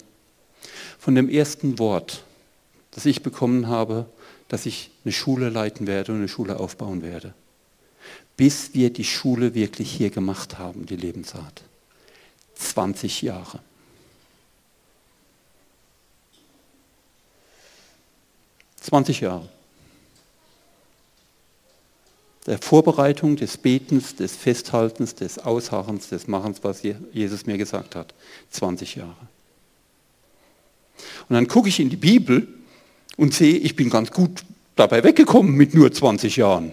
von 0.98 1.14
dem 1.14 1.28
ersten 1.28 1.78
Wort, 1.78 2.22
das 2.92 3.06
ich 3.06 3.22
bekommen 3.22 3.66
habe, 3.66 4.06
dass 4.48 4.66
ich 4.66 4.90
eine 5.04 5.12
Schule 5.12 5.48
leiten 5.48 5.86
werde 5.86 6.12
und 6.12 6.18
eine 6.18 6.28
Schule 6.28 6.58
aufbauen 6.60 7.02
werde. 7.02 7.34
Bis 8.36 8.74
wir 8.74 8.90
die 8.90 9.04
Schule 9.04 9.54
wirklich 9.54 9.90
hier 9.90 10.10
gemacht 10.10 10.58
haben, 10.58 10.86
die 10.86 10.96
Lebensart. 10.96 11.62
20 12.54 13.22
Jahre. 13.22 13.60
Zwanzig 18.80 19.20
Jahre. 19.20 19.48
Der 22.48 22.56
Vorbereitung, 22.56 23.36
des 23.36 23.58
Betens, 23.58 24.16
des 24.16 24.34
Festhaltens, 24.34 25.14
des 25.14 25.38
Ausharrens, 25.38 26.08
des 26.08 26.28
Machens, 26.28 26.60
was 26.62 26.82
Jesus 27.12 27.44
mir 27.44 27.58
gesagt 27.58 27.94
hat. 27.94 28.14
20 28.48 28.94
Jahre. 28.94 29.28
Und 31.28 31.34
dann 31.34 31.46
gucke 31.46 31.68
ich 31.68 31.78
in 31.78 31.90
die 31.90 31.96
Bibel 31.96 32.48
und 33.18 33.34
sehe, 33.34 33.58
ich 33.58 33.76
bin 33.76 33.90
ganz 33.90 34.10
gut 34.10 34.44
dabei 34.76 35.04
weggekommen 35.04 35.56
mit 35.56 35.74
nur 35.74 35.92
20 35.92 36.36
Jahren. 36.36 36.72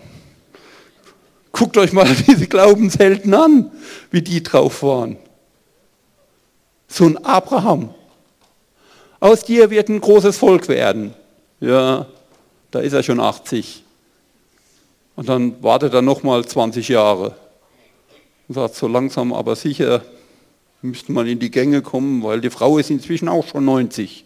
Guckt 1.51 1.77
euch 1.77 1.91
mal 1.91 2.07
diese 2.27 2.47
Glaubenshelden 2.47 3.33
an, 3.33 3.69
wie 4.11 4.21
die 4.21 4.41
drauf 4.41 4.81
waren. 4.81 5.17
So 6.87 7.05
ein 7.05 7.17
Abraham. 7.17 7.93
Aus 9.19 9.43
dir 9.43 9.69
wird 9.71 9.89
ein 9.89 9.99
großes 9.99 10.37
Volk 10.37 10.69
werden. 10.69 11.13
Ja, 11.59 12.07
da 12.71 12.79
ist 12.79 12.93
er 12.93 13.03
schon 13.03 13.19
80. 13.19 13.84
Und 15.15 15.29
dann 15.29 15.63
wartet 15.63 15.93
er 15.93 16.01
nochmal 16.01 16.45
20 16.45 16.89
Jahre. 16.89 17.35
Und 18.47 18.55
sagt, 18.55 18.75
so 18.75 18.87
langsam 18.87 19.33
aber 19.33 19.55
sicher 19.55 20.03
müsste 20.81 21.11
man 21.11 21.25
in 21.27 21.39
die 21.39 21.49
Gänge 21.49 21.81
kommen, 21.81 22.21
weil 22.23 22.41
die 22.41 22.49
Frau 22.49 22.77
ist 22.77 22.89
inzwischen 22.89 23.27
auch 23.27 23.47
schon 23.47 23.65
90. 23.65 24.23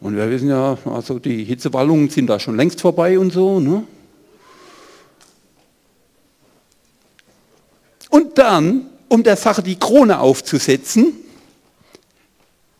Und 0.00 0.16
wir 0.16 0.30
wissen 0.30 0.48
ja, 0.48 0.76
also 0.84 1.18
die 1.18 1.44
Hitzewallungen 1.44 2.10
sind 2.10 2.28
da 2.28 2.38
schon 2.38 2.56
längst 2.56 2.80
vorbei 2.80 3.18
und 3.18 3.32
so. 3.32 3.60
Ne? 3.60 3.84
Und 8.10 8.38
dann, 8.38 8.86
um 9.08 9.22
der 9.22 9.36
Sache 9.36 9.62
die 9.62 9.78
Krone 9.78 10.20
aufzusetzen, 10.20 11.14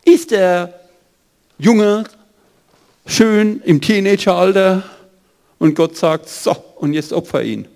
ist 0.05 0.31
der 0.31 0.79
Junge 1.59 2.05
schön 3.07 3.63
im 3.65 3.81
Teenageralter 3.81 4.85
und 5.59 5.75
Gott 5.75 5.97
sagt, 5.97 6.29
so, 6.29 6.53
und 6.77 6.93
jetzt 6.93 7.13
opfer 7.13 7.43
ihn. 7.43 7.69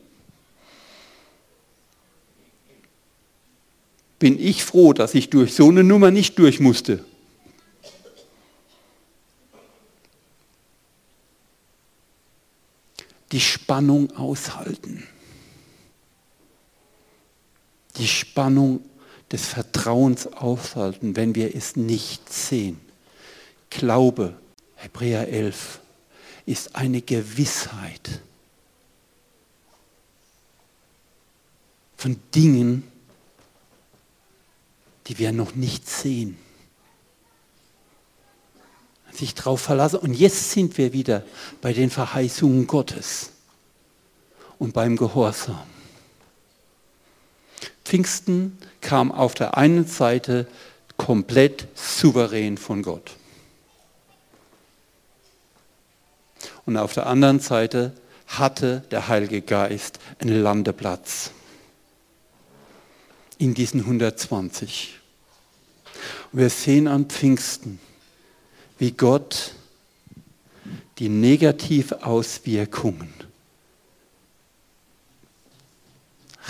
Bin 4.19 4.39
ich 4.39 4.63
froh, 4.63 4.93
dass 4.93 5.15
ich 5.15 5.31
durch 5.31 5.55
so 5.55 5.69
eine 5.69 5.83
Nummer 5.83 6.13
nicht 6.13 6.39
durch 6.39 6.61
musste. 6.61 7.05
Die 13.33 13.41
Spannung 13.41 14.15
aushalten. 14.17 15.09
Die 17.97 18.07
Spannung 18.07 18.85
des 19.33 19.47
Vertrauens 19.47 20.27
aushalten, 20.27 21.17
wenn 21.17 21.35
wir 21.35 21.57
es 21.57 21.75
nicht 21.75 22.33
sehen. 22.33 22.79
Glaube, 23.71 24.35
Hebräer 24.77 25.29
11, 25.29 25.81
ist 26.47 26.75
eine 26.75 27.03
Gewissheit 27.03 28.21
von 31.97 32.17
Dingen, 32.35 32.83
die 35.07 35.19
wir 35.19 35.33
noch 35.33 35.55
nicht 35.55 35.89
sehen. 35.89 36.37
Sich 39.13 39.35
darauf 39.35 39.61
verlassen. 39.61 40.01
Und 40.01 40.15
jetzt 40.15 40.51
sind 40.51 40.79
wir 40.79 40.93
wieder 40.93 41.25
bei 41.61 41.73
den 41.73 41.91
Verheißungen 41.91 42.67
Gottes 42.67 43.31
und 44.59 44.73
beim 44.73 44.97
Gehorsam. 44.97 45.63
Pfingsten 47.85 48.59
kam 48.81 49.13
auf 49.13 49.35
der 49.35 49.57
einen 49.57 49.87
Seite 49.87 50.47
komplett 50.97 51.69
souverän 51.75 52.57
von 52.57 52.83
Gott. 52.83 53.17
Und 56.67 56.77
auf 56.77 56.93
der 56.95 57.07
anderen 57.07 57.41
Seite 57.41 57.93
hatte 58.27 58.83
der 58.91 59.09
Heilige 59.09 59.43
Geist 59.43 59.99
einen 60.19 60.43
Landeplatz 60.43 61.31
in 63.39 63.55
diesen 63.55 63.81
120. 63.81 64.99
Und 66.33 66.39
wir 66.39 66.51
sehen 66.51 66.89
an 66.89 67.07
Pfingsten, 67.07 67.79
wie 68.79 68.93
Gott 68.93 69.55
die 70.99 71.09
Negativauswirkungen 71.09 73.13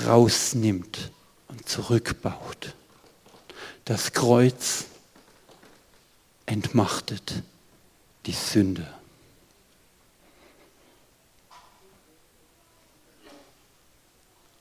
rausnimmt 0.06 1.10
und 1.48 1.68
zurückbaut. 1.68 2.74
Das 3.84 4.12
Kreuz 4.12 4.86
entmachtet 6.46 7.42
die 8.26 8.32
Sünde. 8.32 8.86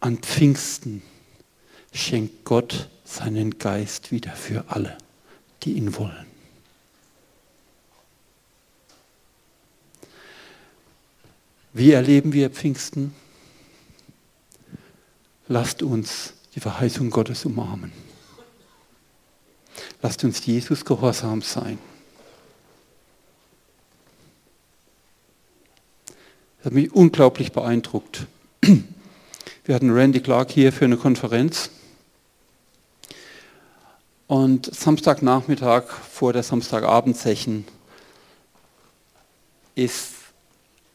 An 0.02 0.18
Pfingsten 0.18 1.04
schenkt 1.94 2.44
Gott 2.44 2.90
seinen 3.06 3.60
Geist 3.60 4.12
wieder 4.12 4.32
für 4.32 4.66
alle, 4.68 4.98
die 5.64 5.74
ihn 5.74 5.96
wollen. 5.96 6.26
Wie 11.74 11.92
erleben 11.92 12.34
wir 12.34 12.50
Pfingsten? 12.50 13.14
Lasst 15.48 15.84
uns 15.84 16.34
die 16.56 16.60
Verheißung 16.60 17.12
Gottes 17.12 17.46
umarmen. 17.46 17.92
Lasst 20.02 20.24
uns 20.24 20.46
Jesus 20.46 20.84
gehorsam 20.84 21.42
sein. 21.42 21.78
Das 26.58 26.66
hat 26.66 26.74
mich 26.74 26.92
unglaublich 26.92 27.52
beeindruckt. 27.52 28.26
Wir 29.64 29.76
hatten 29.76 29.92
Randy 29.92 30.22
Clark 30.22 30.50
hier 30.50 30.74
für 30.74 30.86
eine 30.86 30.98
Konferenz. 30.98 31.70
Und 34.26 34.74
Samstagnachmittag 34.74 35.84
vor 35.88 36.34
der 36.34 36.42
Samstagabendsession 36.42 37.66
ist 39.76 40.14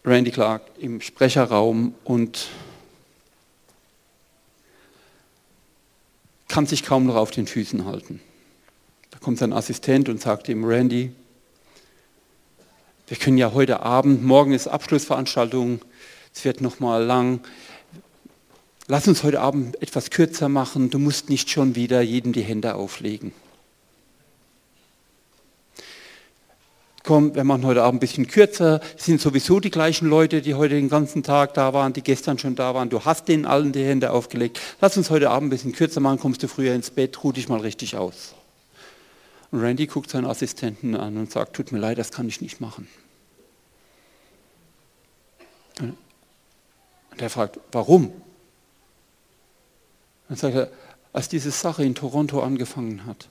Randy 0.05 0.33
Clark 0.33 0.63
im 0.81 1.01
Sprecherraum 1.01 1.95
und 2.03 2.49
kann 6.49 6.67
sich 6.67 6.83
kaum 6.83 7.07
noch 7.07 7.15
auf 7.15 7.31
den 7.31 7.47
Füßen 7.47 7.85
halten. 7.85 8.21
Da 9.13 9.21
kommt 9.21 9.39
sein 9.39 9.53
Assistent 9.53 10.09
und 10.09 10.21
sagt 10.21 10.49
ihm, 10.49 10.65
Randy, 10.65 11.13
wir 13.07 13.17
können 13.17 13.39
ja 13.39 13.53
heute 13.53 13.79
Abend, 13.79 14.25
morgen 14.25 14.53
ist 14.53 14.67
Abschlussveranstaltung, 14.67 15.83
es 16.35 16.45
wird 16.45 16.61
noch 16.61 16.81
mal 16.81 17.05
lang. 17.05 17.41
Lass 18.89 19.09
uns 19.09 19.25
heute 19.25 19.41
Abend 19.41 19.83
etwas 19.83 20.11
kürzer 20.11 20.49
machen, 20.49 20.91
du 20.91 20.99
musst 21.01 21.29
nicht 21.29 21.51
schon 21.51 21.75
wieder 21.75 22.03
jedem 22.03 22.33
die 22.33 22.43
Hände 22.43 22.77
auflegen. 22.77 23.33
Komm, 27.03 27.35
wir 27.35 27.45
machen 27.45 27.65
heute 27.65 27.83
Abend 27.83 27.99
ein 27.99 28.01
bisschen 28.01 28.27
kürzer. 28.27 28.81
Es 28.97 29.05
sind 29.05 29.21
sowieso 29.21 29.61
die 29.61 29.71
gleichen 29.71 30.09
Leute, 30.09 30.43
die 30.43 30.55
heute 30.55 30.75
den 30.75 30.89
ganzen 30.89 31.23
Tag 31.23 31.55
da 31.55 31.73
waren, 31.73 31.93
die 31.93 32.03
gestern 32.03 32.39
schon 32.39 32.57
da 32.57 32.75
waren. 32.75 32.89
Du 32.89 33.05
hast 33.05 33.29
denen 33.29 33.45
allen 33.45 33.73
die 33.73 33.85
Hände 33.85 34.11
aufgelegt. 34.11 34.61
Lass 34.81 34.97
uns 34.97 35.11
heute 35.11 35.31
Abend 35.31 35.49
ein 35.49 35.51
bisschen 35.51 35.73
kürzer 35.73 36.01
machen, 36.01 36.19
kommst 36.19 36.43
du 36.43 36.49
früher 36.49 36.75
ins 36.75 36.91
Bett, 36.91 37.23
ruh 37.23 37.31
dich 37.31 37.49
mal 37.49 37.61
richtig 37.61 37.97
aus. 37.97 38.35
Und 39.53 39.61
Randy 39.61 39.87
guckt 39.87 40.11
seinen 40.11 40.27
Assistenten 40.27 40.97
an 40.97 41.17
und 41.17 41.31
sagt, 41.31 41.55
tut 41.55 41.71
mir 41.71 41.79
leid, 41.79 41.99
das 41.99 42.11
kann 42.11 42.29
ich 42.29 42.41
nicht 42.41 42.61
machen. 42.61 42.89
Und 45.81 45.97
er 47.19 47.31
fragt, 47.31 47.61
warum? 47.71 48.13
Dann 50.29 50.37
sagt 50.37 50.55
er, 50.55 50.71
als 51.13 51.29
diese 51.29 51.51
Sache 51.51 51.85
in 51.85 51.95
Toronto 51.95 52.43
angefangen 52.43 53.07
hat, 53.07 53.29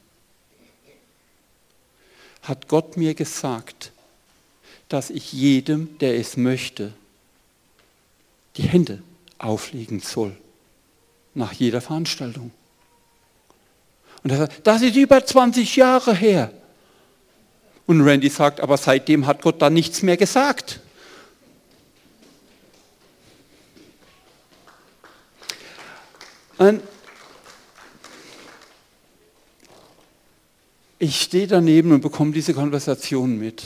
hat 2.41 2.67
Gott 2.67 2.97
mir 2.97 3.13
gesagt, 3.13 3.91
dass 4.89 5.09
ich 5.09 5.33
jedem, 5.33 5.97
der 5.99 6.17
es 6.19 6.37
möchte, 6.37 6.93
die 8.57 8.63
Hände 8.63 9.01
auflegen 9.37 9.99
soll 9.99 10.35
nach 11.33 11.51
jeder 11.53 11.81
Veranstaltung. 11.81 12.51
Und 14.23 14.31
er 14.31 14.37
sagt, 14.37 14.65
das 14.65 14.81
ist 14.81 14.95
über 14.95 15.23
20 15.23 15.75
Jahre 15.75 16.15
her. 16.15 16.51
Und 17.85 18.01
Randy 18.01 18.29
sagt, 18.29 18.61
aber 18.61 18.77
seitdem 18.77 19.27
hat 19.27 19.41
Gott 19.41 19.61
dann 19.61 19.73
nichts 19.73 20.01
mehr 20.01 20.17
gesagt. 20.17 20.79
Und 26.57 26.81
ich 30.99 31.21
stehe 31.21 31.47
daneben 31.47 31.91
und 31.91 32.01
bekomme 32.01 32.31
diese 32.31 32.53
Konversation 32.53 33.37
mit. 33.37 33.63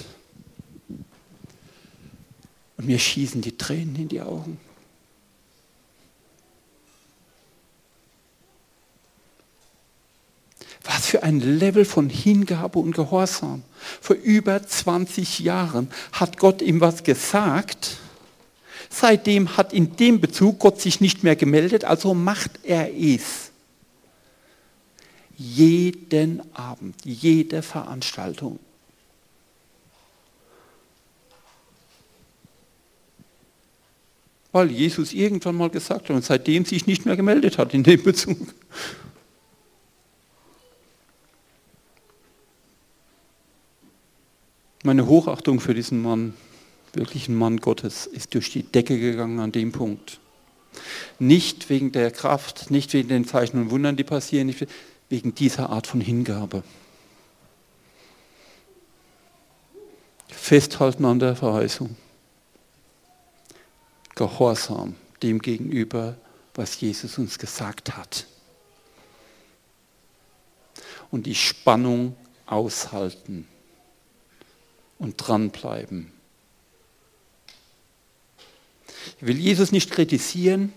Und 2.78 2.88
mir 2.88 2.98
schießen 2.98 3.42
die 3.42 3.58
Tränen 3.58 3.96
in 3.96 4.08
die 4.08 4.22
Augen. 4.22 4.60
Was 10.84 11.06
für 11.06 11.22
ein 11.22 11.40
Level 11.40 11.86
von 11.86 12.10
Hingabe 12.10 12.80
und 12.80 12.96
Gehorsam. 12.96 13.64
Vor 14.02 14.16
über 14.16 14.66
20 14.66 15.40
Jahren 15.40 15.92
hat 16.14 16.38
Gott 16.38 16.62
ihm 16.64 16.82
was 16.82 17.04
gesagt. 17.04 17.98
Seitdem 18.90 19.56
hat 19.56 19.72
in 19.72 19.96
dem 19.96 20.20
Bezug 20.20 20.60
Gott 20.60 20.82
sich 20.82 21.00
nicht 21.00 21.24
mehr 21.24 21.36
gemeldet, 21.36 21.86
also 21.86 22.14
macht 22.14 22.60
er 22.64 22.92
es. 22.94 23.52
Jeden 25.38 26.42
Abend, 26.54 26.96
jede 27.06 27.62
Veranstaltung. 27.62 28.60
Weil 34.52 34.72
Jesus 34.72 35.14
irgendwann 35.14 35.56
mal 35.56 35.70
gesagt 35.70 36.10
hat 36.10 36.16
und 36.16 36.26
seitdem 36.26 36.66
sich 36.66 36.88
nicht 36.88 37.06
mehr 37.06 37.16
gemeldet 37.16 37.60
hat 37.60 37.74
in 37.74 37.84
dem 37.84 38.02
Bezug. 38.02 38.38
Meine 44.84 45.06
Hochachtung 45.06 45.60
für 45.60 45.76
diesen 45.76 46.02
Mann, 46.02 46.34
wirklich 46.94 47.28
ein 47.28 47.36
Mann 47.36 47.58
Gottes, 47.58 48.06
ist 48.06 48.34
durch 48.34 48.52
die 48.52 48.64
Decke 48.64 49.00
gegangen 49.00 49.40
an 49.40 49.52
dem 49.52 49.72
Punkt. 49.72 50.20
Nicht 51.18 51.70
wegen 51.70 51.92
der 51.92 52.12
Kraft, 52.12 52.72
nicht 52.72 52.94
wegen 52.94 53.10
den 53.10 53.26
Zeichen 53.26 53.60
und 53.60 53.72
Wundern, 53.72 53.96
die 53.96 54.04
passieren, 54.04 54.48
nicht 54.48 54.68
wegen 55.10 55.36
dieser 55.36 55.70
Art 55.70 55.88
von 55.88 56.02
Hingabe. 56.02 56.64
Festhalten 60.28 61.06
an 61.06 61.20
der 61.20 61.36
Verheißung. 61.36 61.96
Gehorsam 64.16 64.96
dem 65.22 65.40
gegenüber, 65.40 66.16
was 66.54 66.80
Jesus 66.80 67.18
uns 67.18 67.40
gesagt 67.40 67.98
hat. 67.98 68.26
und 71.12 71.26
die 71.26 71.36
Spannung 71.36 72.16
aushalten 72.46 73.48
und 74.98 75.16
dranbleiben. 75.18 76.12
Ich 79.20 79.28
will 79.28 79.38
Jesus 79.38 79.72
nicht 79.72 79.92
kritisieren, 79.92 80.74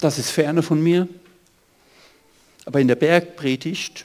das 0.00 0.18
ist 0.18 0.30
ferne 0.30 0.62
von 0.62 0.82
mir, 0.82 1.08
aber 2.66 2.80
in 2.80 2.88
der 2.88 2.96
Bergpredigt 2.96 4.04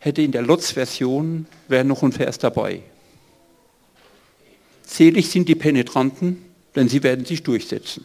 hätte 0.00 0.22
in 0.22 0.32
der 0.32 0.42
Lotz-Version 0.42 1.46
wäre 1.68 1.84
noch 1.84 2.02
ein 2.02 2.12
Vers 2.12 2.38
dabei. 2.38 2.82
Selig 4.86 5.30
sind 5.30 5.48
die 5.48 5.54
Penetranten, 5.54 6.44
denn 6.74 6.88
sie 6.88 7.02
werden 7.02 7.24
sich 7.24 7.42
durchsetzen. 7.42 8.04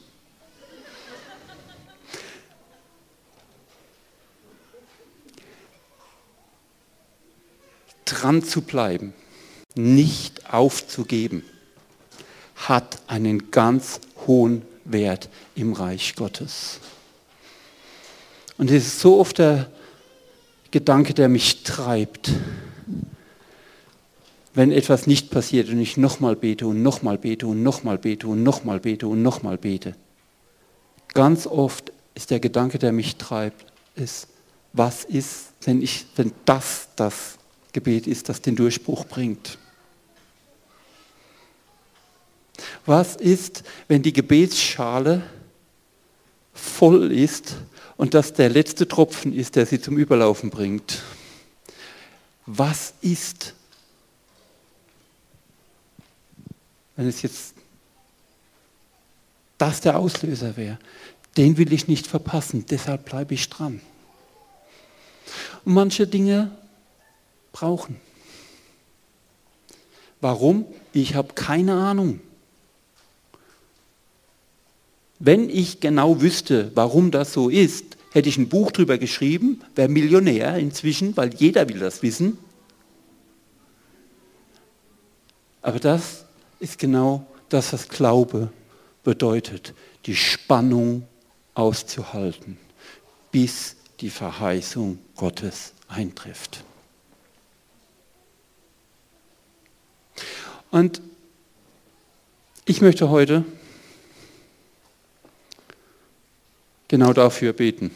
Dran 8.05 8.43
zu 8.43 8.61
bleiben, 8.61 9.13
nicht 9.73 10.53
aufzugeben, 10.53 11.43
hat 12.55 12.99
einen 13.07 13.51
ganz 13.51 13.99
hohen 14.25 14.63
Wert 14.85 15.29
im 15.55 15.73
Reich 15.73 16.15
Gottes. 16.15 16.79
Und 18.57 18.71
es 18.71 18.87
ist 18.87 18.99
so 18.99 19.19
oft 19.19 19.37
der 19.37 19.69
Gedanke, 20.71 21.13
der 21.13 21.29
mich 21.29 21.63
treibt, 21.63 22.31
wenn 24.53 24.71
etwas 24.71 25.05
nicht 25.05 25.29
passiert 25.31 25.69
und 25.69 25.79
ich 25.79 25.97
nochmal 25.97 26.35
bete 26.35 26.65
und 26.65 26.81
nochmal 26.81 27.17
bete 27.17 27.45
und 27.45 27.61
nochmal 27.61 27.97
bete 27.97 28.27
und 28.27 28.41
nochmal 28.41 28.79
bete 28.79 29.07
und 29.07 29.21
nochmal 29.21 29.57
bete. 29.57 29.95
Ganz 31.13 31.45
oft 31.45 31.91
ist 32.13 32.31
der 32.31 32.39
Gedanke, 32.39 32.79
der 32.79 32.93
mich 32.93 33.17
treibt, 33.17 33.65
ist, 33.95 34.27
was 34.71 35.03
ist, 35.03 35.51
wenn, 35.63 35.81
ich, 35.81 36.05
wenn 36.15 36.31
das 36.45 36.89
das 36.95 37.37
Gebet 37.73 38.07
ist, 38.07 38.29
das 38.29 38.41
den 38.41 38.55
Durchbruch 38.55 39.05
bringt? 39.05 39.57
Was 42.85 43.15
ist, 43.15 43.63
wenn 43.87 44.03
die 44.03 44.13
Gebetsschale 44.13 45.23
voll 46.53 47.11
ist 47.11 47.55
und 47.97 48.13
das 48.13 48.33
der 48.33 48.49
letzte 48.49 48.87
Tropfen 48.87 49.33
ist, 49.33 49.55
der 49.55 49.65
sie 49.65 49.81
zum 49.81 49.97
Überlaufen 49.97 50.49
bringt? 50.51 51.01
Was 52.45 52.93
ist, 53.01 53.55
wenn 56.95 57.07
es 57.07 57.23
jetzt 57.23 57.55
das 59.57 59.81
der 59.81 59.97
Auslöser 59.97 60.55
wäre? 60.55 60.77
Den 61.37 61.57
will 61.57 61.73
ich 61.73 61.87
nicht 61.87 62.05
verpassen, 62.05 62.65
deshalb 62.69 63.05
bleibe 63.05 63.33
ich 63.33 63.49
dran. 63.49 63.81
Und 65.65 65.73
manche 65.73 66.05
Dinge 66.05 66.51
brauchen. 67.51 67.99
Warum? 70.21 70.65
Ich 70.93 71.15
habe 71.15 71.33
keine 71.33 71.73
Ahnung. 71.73 72.21
Wenn 75.25 75.49
ich 75.49 75.79
genau 75.79 76.21
wüsste, 76.21 76.71
warum 76.75 77.09
das 77.09 77.33
so 77.33 77.49
ist, 77.49 77.97
hätte 78.11 78.29
ich 78.29 78.37
ein 78.37 78.47
Buch 78.47 78.71
drüber 78.71 78.99
geschrieben, 78.99 79.59
wäre 79.73 79.89
Millionär 79.89 80.55
inzwischen, 80.59 81.17
weil 81.17 81.33
jeder 81.33 81.67
will 81.67 81.79
das 81.79 82.03
wissen. 82.03 82.37
Aber 85.63 85.79
das 85.79 86.25
ist 86.59 86.77
genau 86.77 87.25
das, 87.49 87.73
was 87.73 87.89
Glaube 87.89 88.51
bedeutet, 89.03 89.73
die 90.05 90.15
Spannung 90.15 91.07
auszuhalten, 91.55 92.59
bis 93.31 93.77
die 94.01 94.11
Verheißung 94.11 94.99
Gottes 95.15 95.73
eintrifft. 95.87 96.63
Und 100.69 101.01
ich 102.65 102.81
möchte 102.81 103.09
heute 103.09 103.43
genau 106.87 107.13
dafür 107.13 107.53
beten. 107.53 107.91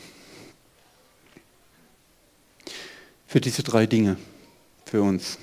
Für 3.27 3.41
diese 3.41 3.63
drei 3.63 3.85
Dinge, 3.85 4.17
für 4.85 5.01
uns. 5.01 5.37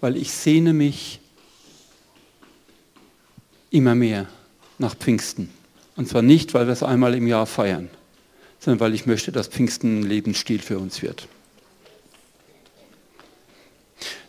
Weil 0.00 0.16
ich 0.16 0.32
sehne 0.32 0.72
mich 0.72 1.20
immer 3.70 3.94
mehr 3.94 4.28
nach 4.78 4.96
Pfingsten. 4.96 5.50
Und 5.96 6.08
zwar 6.08 6.22
nicht, 6.22 6.54
weil 6.54 6.66
wir 6.66 6.72
es 6.72 6.82
einmal 6.82 7.14
im 7.14 7.26
Jahr 7.26 7.46
feiern, 7.46 7.90
sondern 8.60 8.80
weil 8.80 8.94
ich 8.94 9.06
möchte, 9.06 9.32
dass 9.32 9.48
Pfingsten 9.48 10.00
ein 10.00 10.02
Lebensstil 10.02 10.60
für 10.60 10.78
uns 10.78 11.02
wird. 11.02 11.28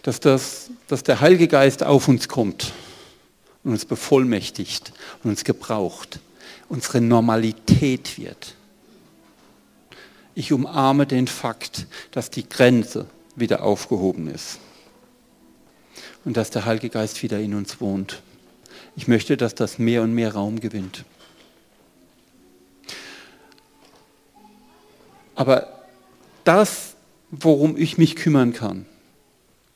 Dass, 0.02 0.20
das, 0.20 0.72
dass 0.88 1.04
der 1.04 1.22
Heilige 1.22 1.48
Geist 1.48 1.84
auf 1.84 2.08
uns 2.08 2.28
kommt 2.28 2.74
und 3.64 3.72
uns 3.72 3.86
bevollmächtigt 3.86 4.94
und 5.24 5.32
uns 5.32 5.44
gebraucht 5.44 6.20
unsere 6.70 7.02
Normalität 7.02 8.18
wird. 8.18 8.56
Ich 10.36 10.54
umarme 10.54 11.06
den 11.06 11.28
Fakt, 11.28 11.88
dass 12.12 12.30
die 12.30 12.48
Grenze 12.48 13.08
wieder 13.36 13.64
aufgehoben 13.64 14.28
ist 14.28 14.60
und 16.24 16.38
dass 16.38 16.52
der 16.52 16.66
Heilige 16.66 16.90
Geist 16.90 17.22
wieder 17.24 17.40
in 17.40 17.56
uns 17.56 17.82
wohnt. 17.82 18.22
Ich 18.96 19.08
möchte, 19.08 19.36
dass 19.36 19.56
das 19.56 19.80
mehr 19.80 20.04
und 20.04 20.14
mehr 20.14 20.34
Raum 20.34 20.60
gewinnt. 20.60 21.04
Aber 25.36 25.86
das, 26.44 26.96
worum 27.32 27.78
ich 27.78 27.98
mich 27.98 28.16
kümmern 28.16 28.54
kann, 28.54 28.86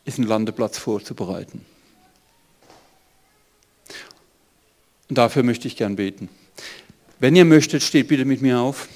ist 0.05 0.19
einen 0.19 0.27
Landeplatz 0.27 0.77
vorzubereiten. 0.77 1.65
Und 5.09 5.17
dafür 5.17 5.43
möchte 5.43 5.67
ich 5.67 5.77
gern 5.77 5.95
beten. 5.95 6.29
Wenn 7.23 7.37
ihr 7.37 7.45
möchtet, 7.45 7.81
steht 7.83 8.09
bitte 8.09 8.25
mit 8.25 8.41
mir 8.41 8.59
auf. 8.59 8.89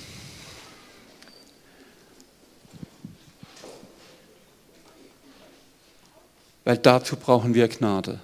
Weil 6.65 6.77
dazu 6.77 7.15
brauchen 7.15 7.53
wir 7.53 7.69
Gnade. 7.69 8.19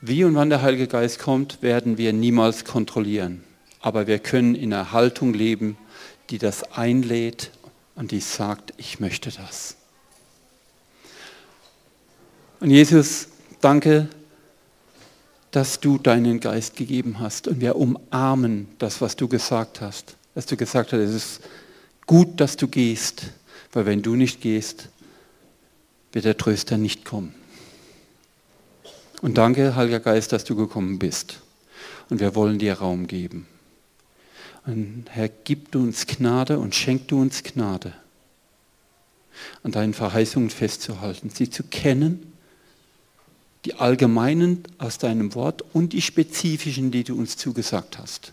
Wie 0.00 0.22
und 0.22 0.36
wann 0.36 0.50
der 0.50 0.62
Heilige 0.62 0.86
Geist 0.86 1.18
kommt, 1.18 1.62
werden 1.62 1.98
wir 1.98 2.12
niemals 2.12 2.64
kontrollieren. 2.64 3.42
Aber 3.80 4.06
wir 4.06 4.20
können 4.20 4.54
in 4.54 4.72
einer 4.72 4.92
Haltung 4.92 5.34
leben, 5.34 5.76
die 6.30 6.38
das 6.38 6.62
einlädt 6.70 7.50
und 7.96 8.12
die 8.12 8.20
sagt, 8.20 8.72
ich 8.76 9.00
möchte 9.00 9.32
das. 9.32 9.74
Und 12.60 12.70
Jesus, 12.70 13.30
danke, 13.60 14.08
dass 15.56 15.80
du 15.80 15.96
deinen 15.96 16.38
Geist 16.38 16.76
gegeben 16.76 17.18
hast. 17.18 17.48
Und 17.48 17.62
wir 17.62 17.76
umarmen 17.76 18.68
das, 18.78 19.00
was 19.00 19.16
du 19.16 19.26
gesagt 19.26 19.80
hast. 19.80 20.14
Dass 20.34 20.44
du 20.44 20.54
gesagt 20.54 20.92
hast, 20.92 20.98
es 20.98 21.14
ist 21.14 21.40
gut, 22.04 22.42
dass 22.42 22.58
du 22.58 22.68
gehst, 22.68 23.30
weil 23.72 23.86
wenn 23.86 24.02
du 24.02 24.16
nicht 24.16 24.42
gehst, 24.42 24.90
wird 26.12 26.26
der 26.26 26.36
Tröster 26.36 26.76
nicht 26.76 27.06
kommen. 27.06 27.34
Und 29.22 29.38
danke, 29.38 29.74
Heiliger 29.74 30.00
Geist, 30.00 30.30
dass 30.32 30.44
du 30.44 30.56
gekommen 30.56 30.98
bist. 30.98 31.40
Und 32.10 32.20
wir 32.20 32.34
wollen 32.34 32.58
dir 32.58 32.74
Raum 32.74 33.06
geben. 33.06 33.46
Und 34.66 35.06
Herr, 35.08 35.30
gib 35.30 35.70
du 35.70 35.78
uns 35.78 36.06
Gnade 36.06 36.58
und 36.58 36.74
schenk 36.74 37.08
du 37.08 37.18
uns 37.18 37.42
Gnade, 37.42 37.94
an 39.62 39.72
deinen 39.72 39.94
Verheißungen 39.94 40.50
festzuhalten, 40.50 41.30
sie 41.30 41.48
zu 41.48 41.62
kennen 41.62 42.35
die 43.66 43.74
allgemeinen 43.74 44.62
aus 44.78 44.98
deinem 44.98 45.34
Wort 45.34 45.64
und 45.72 45.92
die 45.92 46.00
spezifischen, 46.00 46.92
die 46.92 47.02
du 47.02 47.18
uns 47.18 47.36
zugesagt 47.36 47.98
hast. 47.98 48.32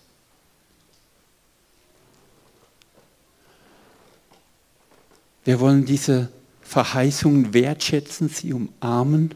Wir 5.43 5.59
wollen 5.59 5.85
diese 5.85 6.29
Verheißungen 6.61 7.51
wertschätzen, 7.53 8.29
sie 8.29 8.53
umarmen 8.53 9.33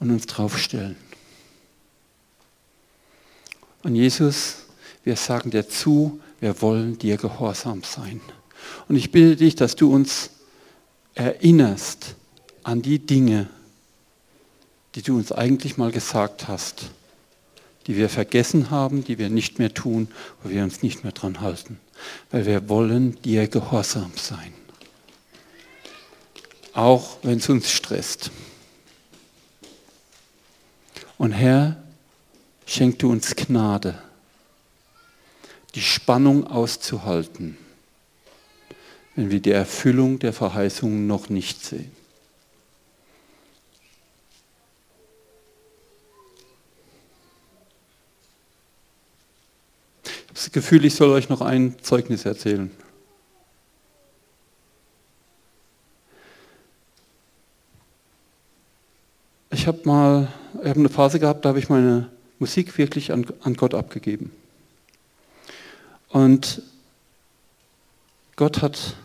und 0.00 0.10
uns 0.10 0.26
draufstellen. 0.26 0.96
Und 3.84 3.94
Jesus, 3.94 4.64
wir 5.04 5.14
sagen 5.14 5.52
dir 5.52 5.68
zu, 5.68 6.20
wir 6.40 6.60
wollen 6.60 6.98
dir 6.98 7.16
gehorsam 7.16 7.84
sein. 7.84 8.20
Und 8.88 8.96
ich 8.96 9.12
bitte 9.12 9.36
dich, 9.36 9.54
dass 9.54 9.76
du 9.76 9.92
uns 9.94 10.30
erinnerst 11.14 12.16
an 12.64 12.82
die 12.82 12.98
Dinge, 12.98 13.48
die 14.94 15.02
du 15.02 15.16
uns 15.16 15.32
eigentlich 15.32 15.76
mal 15.76 15.90
gesagt 15.90 16.48
hast, 16.48 16.90
die 17.86 17.96
wir 17.96 18.08
vergessen 18.08 18.70
haben, 18.70 19.04
die 19.04 19.18
wir 19.18 19.28
nicht 19.28 19.58
mehr 19.58 19.74
tun, 19.74 20.08
wo 20.42 20.50
wir 20.50 20.62
uns 20.62 20.82
nicht 20.82 21.04
mehr 21.04 21.12
dran 21.12 21.40
halten, 21.40 21.80
weil 22.30 22.46
wir 22.46 22.68
wollen 22.68 23.20
dir 23.22 23.48
gehorsam 23.48 24.12
sein. 24.16 24.52
Auch 26.74 27.18
wenn 27.22 27.38
es 27.38 27.48
uns 27.48 27.70
stresst. 27.70 28.30
Und 31.18 31.32
Herr, 31.32 31.82
schenk 32.66 32.98
du 33.00 33.10
uns 33.10 33.36
Gnade, 33.36 34.00
die 35.74 35.82
Spannung 35.82 36.46
auszuhalten 36.46 37.56
wenn 39.14 39.30
wir 39.30 39.40
die 39.40 39.52
Erfüllung 39.52 40.18
der 40.18 40.32
Verheißungen 40.32 41.06
noch 41.06 41.28
nicht 41.28 41.64
sehen. 41.64 41.90
Das 50.32 50.50
Gefühl, 50.50 50.84
ich 50.84 50.94
soll 50.94 51.10
euch 51.10 51.28
noch 51.28 51.40
ein 51.40 51.76
Zeugnis 51.82 52.24
erzählen. 52.24 52.70
Ich 59.50 59.66
habe 59.66 59.80
mal, 59.84 60.32
ich 60.62 60.68
habe 60.68 60.80
eine 60.80 60.88
Phase 60.88 61.20
gehabt, 61.20 61.44
da 61.44 61.50
habe 61.50 61.58
ich 61.58 61.68
meine 61.68 62.10
Musik 62.38 62.78
wirklich 62.78 63.12
an, 63.12 63.26
an 63.42 63.54
Gott 63.54 63.74
abgegeben. 63.74 64.32
Und 66.08 66.62
Gott 68.36 68.62
hat 68.62 68.96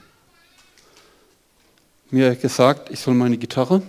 mir 2.10 2.36
gesagt, 2.36 2.90
ich 2.90 3.02
soll 3.02 3.14
meine 3.14 3.38
Gitarre 3.38 3.82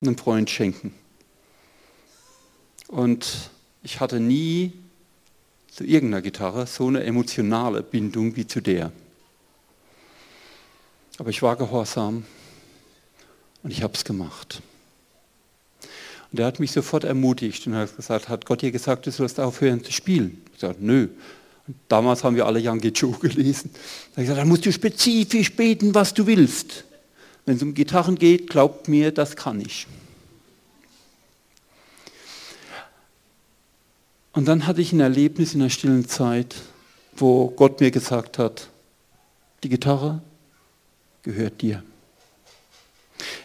einem 0.00 0.16
Freund 0.16 0.48
schenken. 0.48 0.94
Und 2.88 3.50
ich 3.82 4.00
hatte 4.00 4.20
nie 4.20 4.72
zu 5.78 5.84
irgendeiner 5.84 6.22
Gitarre 6.22 6.66
so 6.66 6.88
eine 6.88 7.04
emotionale 7.04 7.84
Bindung 7.84 8.34
wie 8.34 8.48
zu 8.48 8.60
der. 8.60 8.90
Aber 11.18 11.30
ich 11.30 11.40
war 11.40 11.54
gehorsam 11.54 12.24
und 13.62 13.70
ich 13.70 13.84
habe 13.84 13.94
es 13.94 14.02
gemacht. 14.04 14.60
Und 16.32 16.40
er 16.40 16.46
hat 16.46 16.58
mich 16.58 16.72
sofort 16.72 17.04
ermutigt 17.04 17.64
und 17.68 17.76
hat 17.76 17.94
gesagt, 17.94 18.28
hat 18.28 18.44
Gott 18.44 18.62
dir 18.62 18.72
gesagt, 18.72 19.06
du 19.06 19.12
sollst 19.12 19.38
aufhören 19.38 19.84
zu 19.84 19.92
spielen? 19.92 20.42
Ich 20.52 20.62
sagte, 20.62 20.84
nö. 20.84 21.10
Und 21.68 21.76
damals 21.86 22.24
haben 22.24 22.34
wir 22.34 22.46
alle 22.46 22.58
Yankee 22.58 22.88
Joe 22.94 23.16
gelesen. 23.16 23.70
Da 24.16 24.22
ich 24.22 24.26
gesagt, 24.26 24.40
dann 24.40 24.48
musst 24.48 24.66
du 24.66 24.72
spezifisch 24.72 25.54
beten, 25.54 25.94
was 25.94 26.12
du 26.12 26.26
willst. 26.26 26.82
Wenn 27.46 27.54
es 27.54 27.62
um 27.62 27.72
Gitarren 27.72 28.16
geht, 28.16 28.50
glaubt 28.50 28.88
mir, 28.88 29.12
das 29.12 29.36
kann 29.36 29.60
ich. 29.60 29.86
Und 34.38 34.46
dann 34.46 34.68
hatte 34.68 34.80
ich 34.80 34.92
ein 34.92 35.00
Erlebnis 35.00 35.54
in 35.54 35.58
der 35.58 35.68
stillen 35.68 36.06
Zeit, 36.06 36.54
wo 37.16 37.48
Gott 37.48 37.80
mir 37.80 37.90
gesagt 37.90 38.38
hat, 38.38 38.68
die 39.64 39.68
Gitarre 39.68 40.22
gehört 41.24 41.60
dir. 41.60 41.82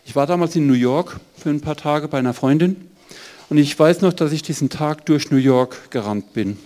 Ich 0.05 0.15
war 0.15 0.27
damals 0.27 0.55
in 0.55 0.67
New 0.67 0.75
York 0.75 1.19
für 1.35 1.49
ein 1.49 1.61
paar 1.61 1.77
Tage 1.77 2.07
bei 2.09 2.19
einer 2.19 2.35
Freundin 2.35 2.91
und 3.49 3.57
ich 3.57 3.79
weiß 3.79 4.01
noch, 4.01 4.13
dass 4.13 4.31
ich 4.31 4.43
diesen 4.43 4.69
Tag 4.69 5.07
durch 5.07 5.31
New 5.31 5.37
York 5.37 5.89
gerannt 5.89 6.33
bin, 6.33 6.59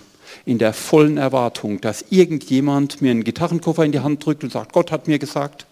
in 0.43 0.57
der 0.57 0.73
vollen 0.73 1.15
Erwartung, 1.15 1.80
dass 1.80 2.03
irgendjemand 2.09 3.01
mir 3.01 3.11
einen 3.11 3.23
Gitarrenkoffer 3.23 3.86
in 3.86 3.93
die 3.93 4.01
Hand 4.01 4.25
drückt 4.25 4.43
und 4.43 4.51
sagt, 4.51 4.73
Gott 4.73 4.91
hat 4.91 5.07
mir 5.07 5.19
gesagt. 5.19 5.66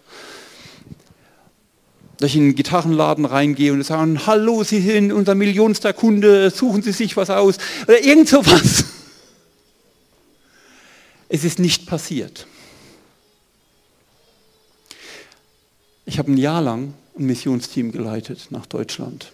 Dass 2.18 2.30
ich 2.30 2.36
in 2.36 2.42
einen 2.44 2.54
Gitarrenladen 2.54 3.24
reingehe 3.24 3.72
und 3.72 3.82
sagen, 3.82 4.26
hallo, 4.26 4.64
Sie 4.64 4.80
sind 4.80 5.12
unser 5.12 5.34
millionster 5.34 5.92
Kunde, 5.92 6.50
suchen 6.50 6.82
Sie 6.82 6.92
sich 6.92 7.16
was 7.16 7.30
aus 7.30 7.58
oder 7.86 8.02
irgend 8.02 8.28
sowas. 8.28 8.84
Es 11.28 11.42
ist 11.42 11.58
nicht 11.58 11.86
passiert. 11.86 12.46
Ich 16.04 16.20
habe 16.20 16.30
ein 16.30 16.36
Jahr 16.36 16.62
lang 16.62 16.94
ein 17.18 17.26
Missionsteam 17.26 17.90
geleitet 17.90 18.46
nach 18.50 18.66
Deutschland. 18.66 19.32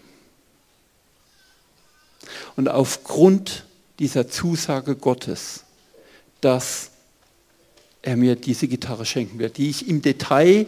Und 2.57 2.68
aufgrund 2.68 3.66
dieser 3.99 4.28
Zusage 4.28 4.97
Gottes, 4.97 5.64
dass 6.41 6.91
er 8.03 8.16
mir 8.16 8.37
diese 8.37 8.68
Gitarre 8.68 9.05
schenken 9.05 9.39
wird, 9.39 9.59
die 9.59 9.70
ich 9.70 9.89
im 9.89 10.03
Detail, 10.03 10.66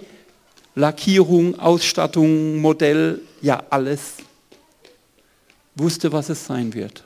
Lackierung, 0.74 1.58
Ausstattung, 1.58 2.58
Modell, 2.58 3.20
ja 3.40 3.62
alles 3.70 4.14
wusste, 5.76 6.12
was 6.12 6.28
es 6.28 6.46
sein 6.46 6.74
wird. 6.74 7.04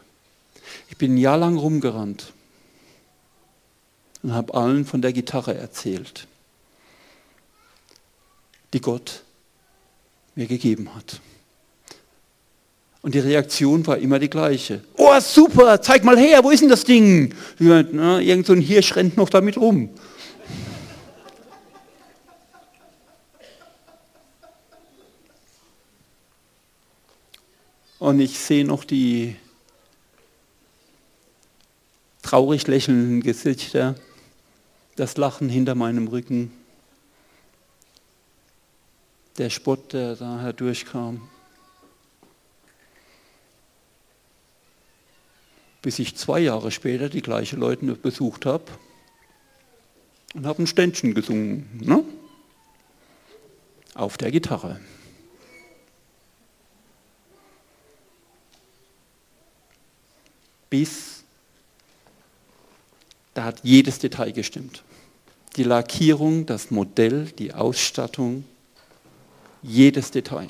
Ich 0.88 0.96
bin 0.96 1.14
ein 1.14 1.18
Jahr 1.18 1.38
lang 1.38 1.56
rumgerannt 1.56 2.32
und 4.22 4.32
habe 4.32 4.54
allen 4.54 4.84
von 4.84 5.02
der 5.02 5.12
Gitarre 5.12 5.54
erzählt, 5.54 6.26
die 8.72 8.80
Gott 8.80 9.22
mir 10.34 10.46
gegeben 10.46 10.94
hat. 10.94 11.20
Und 13.00 13.14
die 13.14 13.20
Reaktion 13.20 13.86
war 13.86 13.98
immer 13.98 14.18
die 14.18 14.28
gleiche. 14.28 14.82
Oh, 14.96 15.18
super, 15.20 15.80
zeig 15.80 16.04
mal 16.04 16.18
her, 16.18 16.42
wo 16.42 16.50
ist 16.50 16.60
denn 16.60 16.68
das 16.68 16.84
Ding? 16.84 17.34
Irgend 17.58 18.46
so 18.46 18.52
ein 18.52 18.60
Hirsch 18.60 18.96
rennt 18.96 19.16
noch 19.16 19.30
damit 19.30 19.56
rum. 19.56 19.90
Und 27.99 28.20
ich 28.20 28.38
sehe 28.38 28.64
noch 28.64 28.84
die 28.84 29.34
traurig 32.22 32.66
lächelnden 32.66 33.22
Gesichter, 33.22 33.96
das 34.96 35.16
Lachen 35.16 35.49
hinter 35.49 35.74
meinem 35.74 36.09
Rücken 36.09 36.53
der 39.38 39.51
Spott, 39.51 39.92
der 39.92 40.16
daher 40.16 40.53
durchkam. 40.53 41.28
Bis 45.80 45.99
ich 46.01 46.16
zwei 46.16 46.40
Jahre 46.40 46.70
später 46.70 47.09
die 47.09 47.22
gleichen 47.22 47.61
Leute 47.61 47.86
besucht 47.94 48.46
habe 48.46 48.64
und 50.34 50.44
habe 50.44 50.62
ein 50.62 50.66
Ständchen 50.66 51.14
gesungen. 51.14 51.68
Ne? 51.80 52.05
Auf 53.94 54.16
der 54.18 54.30
Gitarre. 54.32 54.80
Bis 60.70 61.18
da 63.34 63.44
hat 63.44 63.60
jedes 63.62 64.00
Detail 64.00 64.32
gestimmt. 64.32 64.82
Die 65.56 65.62
Lackierung, 65.62 66.44
das 66.46 66.72
Modell, 66.72 67.26
die 67.38 67.54
Ausstattung, 67.54 68.44
jedes 69.62 70.10
Detail. 70.10 70.48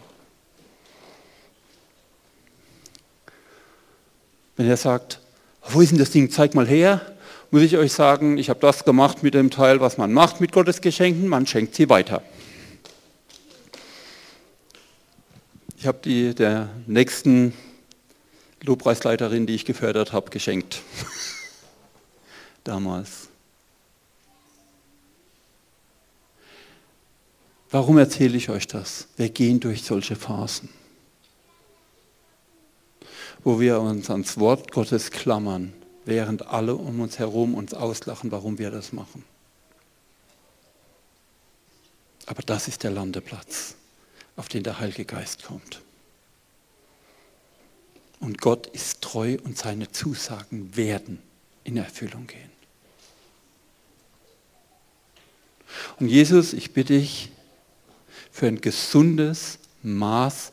Wenn 4.56 4.66
er 4.66 4.78
sagt, 4.78 5.20
wo 5.68 5.82
ist 5.82 5.90
denn 5.90 5.98
das 5.98 6.10
Ding, 6.10 6.30
zeig 6.30 6.54
mal 6.54 6.66
her, 6.66 7.00
muss 7.50 7.62
ich 7.62 7.76
euch 7.76 7.92
sagen, 7.92 8.38
ich 8.38 8.48
habe 8.48 8.60
das 8.60 8.84
gemacht 8.84 9.22
mit 9.22 9.34
dem 9.34 9.50
Teil, 9.50 9.80
was 9.80 9.98
man 9.98 10.12
macht 10.12 10.40
mit 10.40 10.52
Gottes 10.52 10.80
Geschenken, 10.80 11.28
man 11.28 11.46
schenkt 11.46 11.74
sie 11.74 11.88
weiter. 11.90 12.22
Ich 15.76 15.86
habe 15.86 15.98
die 16.02 16.34
der 16.34 16.70
nächsten 16.86 17.52
Lobpreisleiterin, 18.62 19.46
die 19.46 19.54
ich 19.54 19.64
gefördert 19.64 20.12
habe, 20.12 20.30
geschenkt. 20.30 20.82
Damals. 22.64 23.28
Warum 27.70 27.98
erzähle 27.98 28.36
ich 28.36 28.48
euch 28.48 28.66
das? 28.66 29.08
Wir 29.16 29.28
gehen 29.28 29.60
durch 29.60 29.82
solche 29.82 30.16
Phasen, 30.16 30.70
wo 33.44 33.60
wir 33.60 33.80
uns 33.80 34.10
ans 34.10 34.38
Wort 34.38 34.72
Gottes 34.72 35.10
klammern, 35.10 35.74
während 36.06 36.46
alle 36.46 36.74
um 36.74 37.00
uns 37.00 37.18
herum 37.18 37.54
uns 37.54 37.74
auslachen, 37.74 38.32
warum 38.32 38.58
wir 38.58 38.70
das 38.70 38.92
machen. 38.92 39.22
Aber 42.24 42.42
das 42.42 42.68
ist 42.68 42.84
der 42.84 42.90
Landeplatz, 42.90 43.74
auf 44.36 44.48
den 44.48 44.62
der 44.62 44.80
Heilige 44.80 45.04
Geist 45.04 45.44
kommt. 45.44 45.82
Und 48.20 48.40
Gott 48.40 48.66
ist 48.68 49.02
treu 49.02 49.36
und 49.44 49.56
seine 49.56 49.90
Zusagen 49.92 50.76
werden 50.76 51.22
in 51.64 51.76
Erfüllung 51.76 52.26
gehen. 52.26 52.50
Und 56.00 56.08
Jesus, 56.08 56.52
ich 56.52 56.72
bitte 56.72 56.94
dich, 56.94 57.30
für 58.30 58.46
ein 58.46 58.60
gesundes 58.60 59.58
Maß 59.82 60.52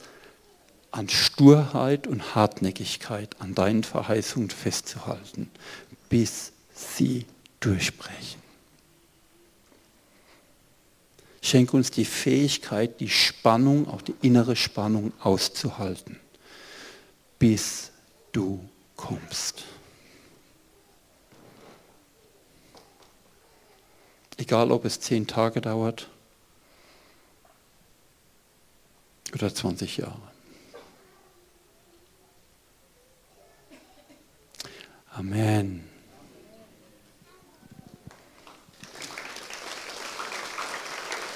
an 0.89 1.07
Sturheit 1.09 2.07
und 2.07 2.35
Hartnäckigkeit 2.35 3.39
an 3.39 3.53
deinen 3.53 3.83
Verheißungen 3.83 4.49
festzuhalten, 4.49 5.51
bis 6.09 6.51
sie 6.73 7.25
durchbrechen. 7.59 8.41
Schenke 11.41 11.77
uns 11.77 11.91
die 11.91 12.05
Fähigkeit, 12.05 12.99
die 12.99 13.09
Spannung, 13.09 13.87
auch 13.87 14.01
die 14.01 14.15
innere 14.23 14.55
Spannung 14.55 15.11
auszuhalten, 15.19 16.19
bis 17.39 17.91
du 18.31 18.67
kommst. 18.95 19.65
Egal, 24.37 24.71
ob 24.71 24.85
es 24.85 24.99
zehn 24.99 25.27
Tage 25.27 25.61
dauert 25.61 26.09
oder 29.33 29.53
20 29.53 29.97
Jahre. 29.97 30.31
Amen. 35.13 35.89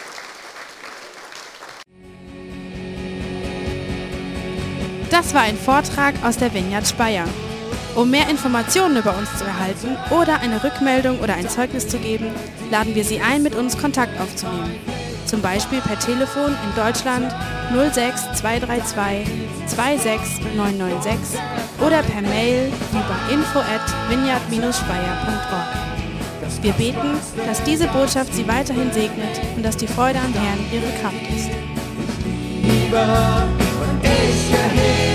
Das 5.12 5.34
war 5.34 5.42
ein 5.42 5.58
Vortrag 5.58 6.16
aus 6.24 6.38
der 6.38 6.54
Vineyard 6.54 6.88
Speyer. 6.88 7.26
Um 7.96 8.10
mehr 8.10 8.30
Informationen 8.30 8.96
über 8.96 9.18
uns 9.18 9.38
zu 9.38 9.44
erhalten 9.44 9.98
oder 10.10 10.40
eine 10.40 10.64
Rückmeldung 10.64 11.20
oder 11.20 11.34
ein 11.34 11.50
Zeugnis 11.50 11.90
zu 11.90 11.98
geben, 12.00 12.28
laden 12.72 12.96
wir 12.96 13.04
Sie 13.04 13.20
ein, 13.20 13.44
mit 13.44 13.54
uns 13.54 13.78
Kontakt 13.78 14.18
aufzunehmen. 14.22 14.74
Zum 15.26 15.42
Beispiel 15.42 15.82
per 15.82 16.00
Telefon 16.00 16.52
in 16.52 16.76
Deutschland 16.82 17.30
06 17.74 18.40
232 18.40 19.28
26996 19.68 21.40
oder 21.86 22.02
per 22.04 22.22
Mail 22.22 22.72
über 22.92 23.34
info 23.34 23.60
at 23.60 24.10
vineyard-speyer.org. 24.10 25.82
Wir 26.62 26.74
beten, 26.74 27.18
dass 27.46 27.62
diese 27.64 27.88
Botschaft 27.88 28.34
Sie 28.34 28.48
weiterhin 28.48 28.92
segnet 28.94 29.42
und 29.58 29.64
dass 29.64 29.76
die 29.76 29.88
Freude 29.88 30.20
am 30.20 30.34
Herrn 30.34 30.60
Ihre 30.72 30.92
Kraft 31.02 31.22
ist. 31.36 31.50
Lieber 34.52 34.66
und 34.66 34.76
ich 34.76 34.82
erhebe 34.82 35.11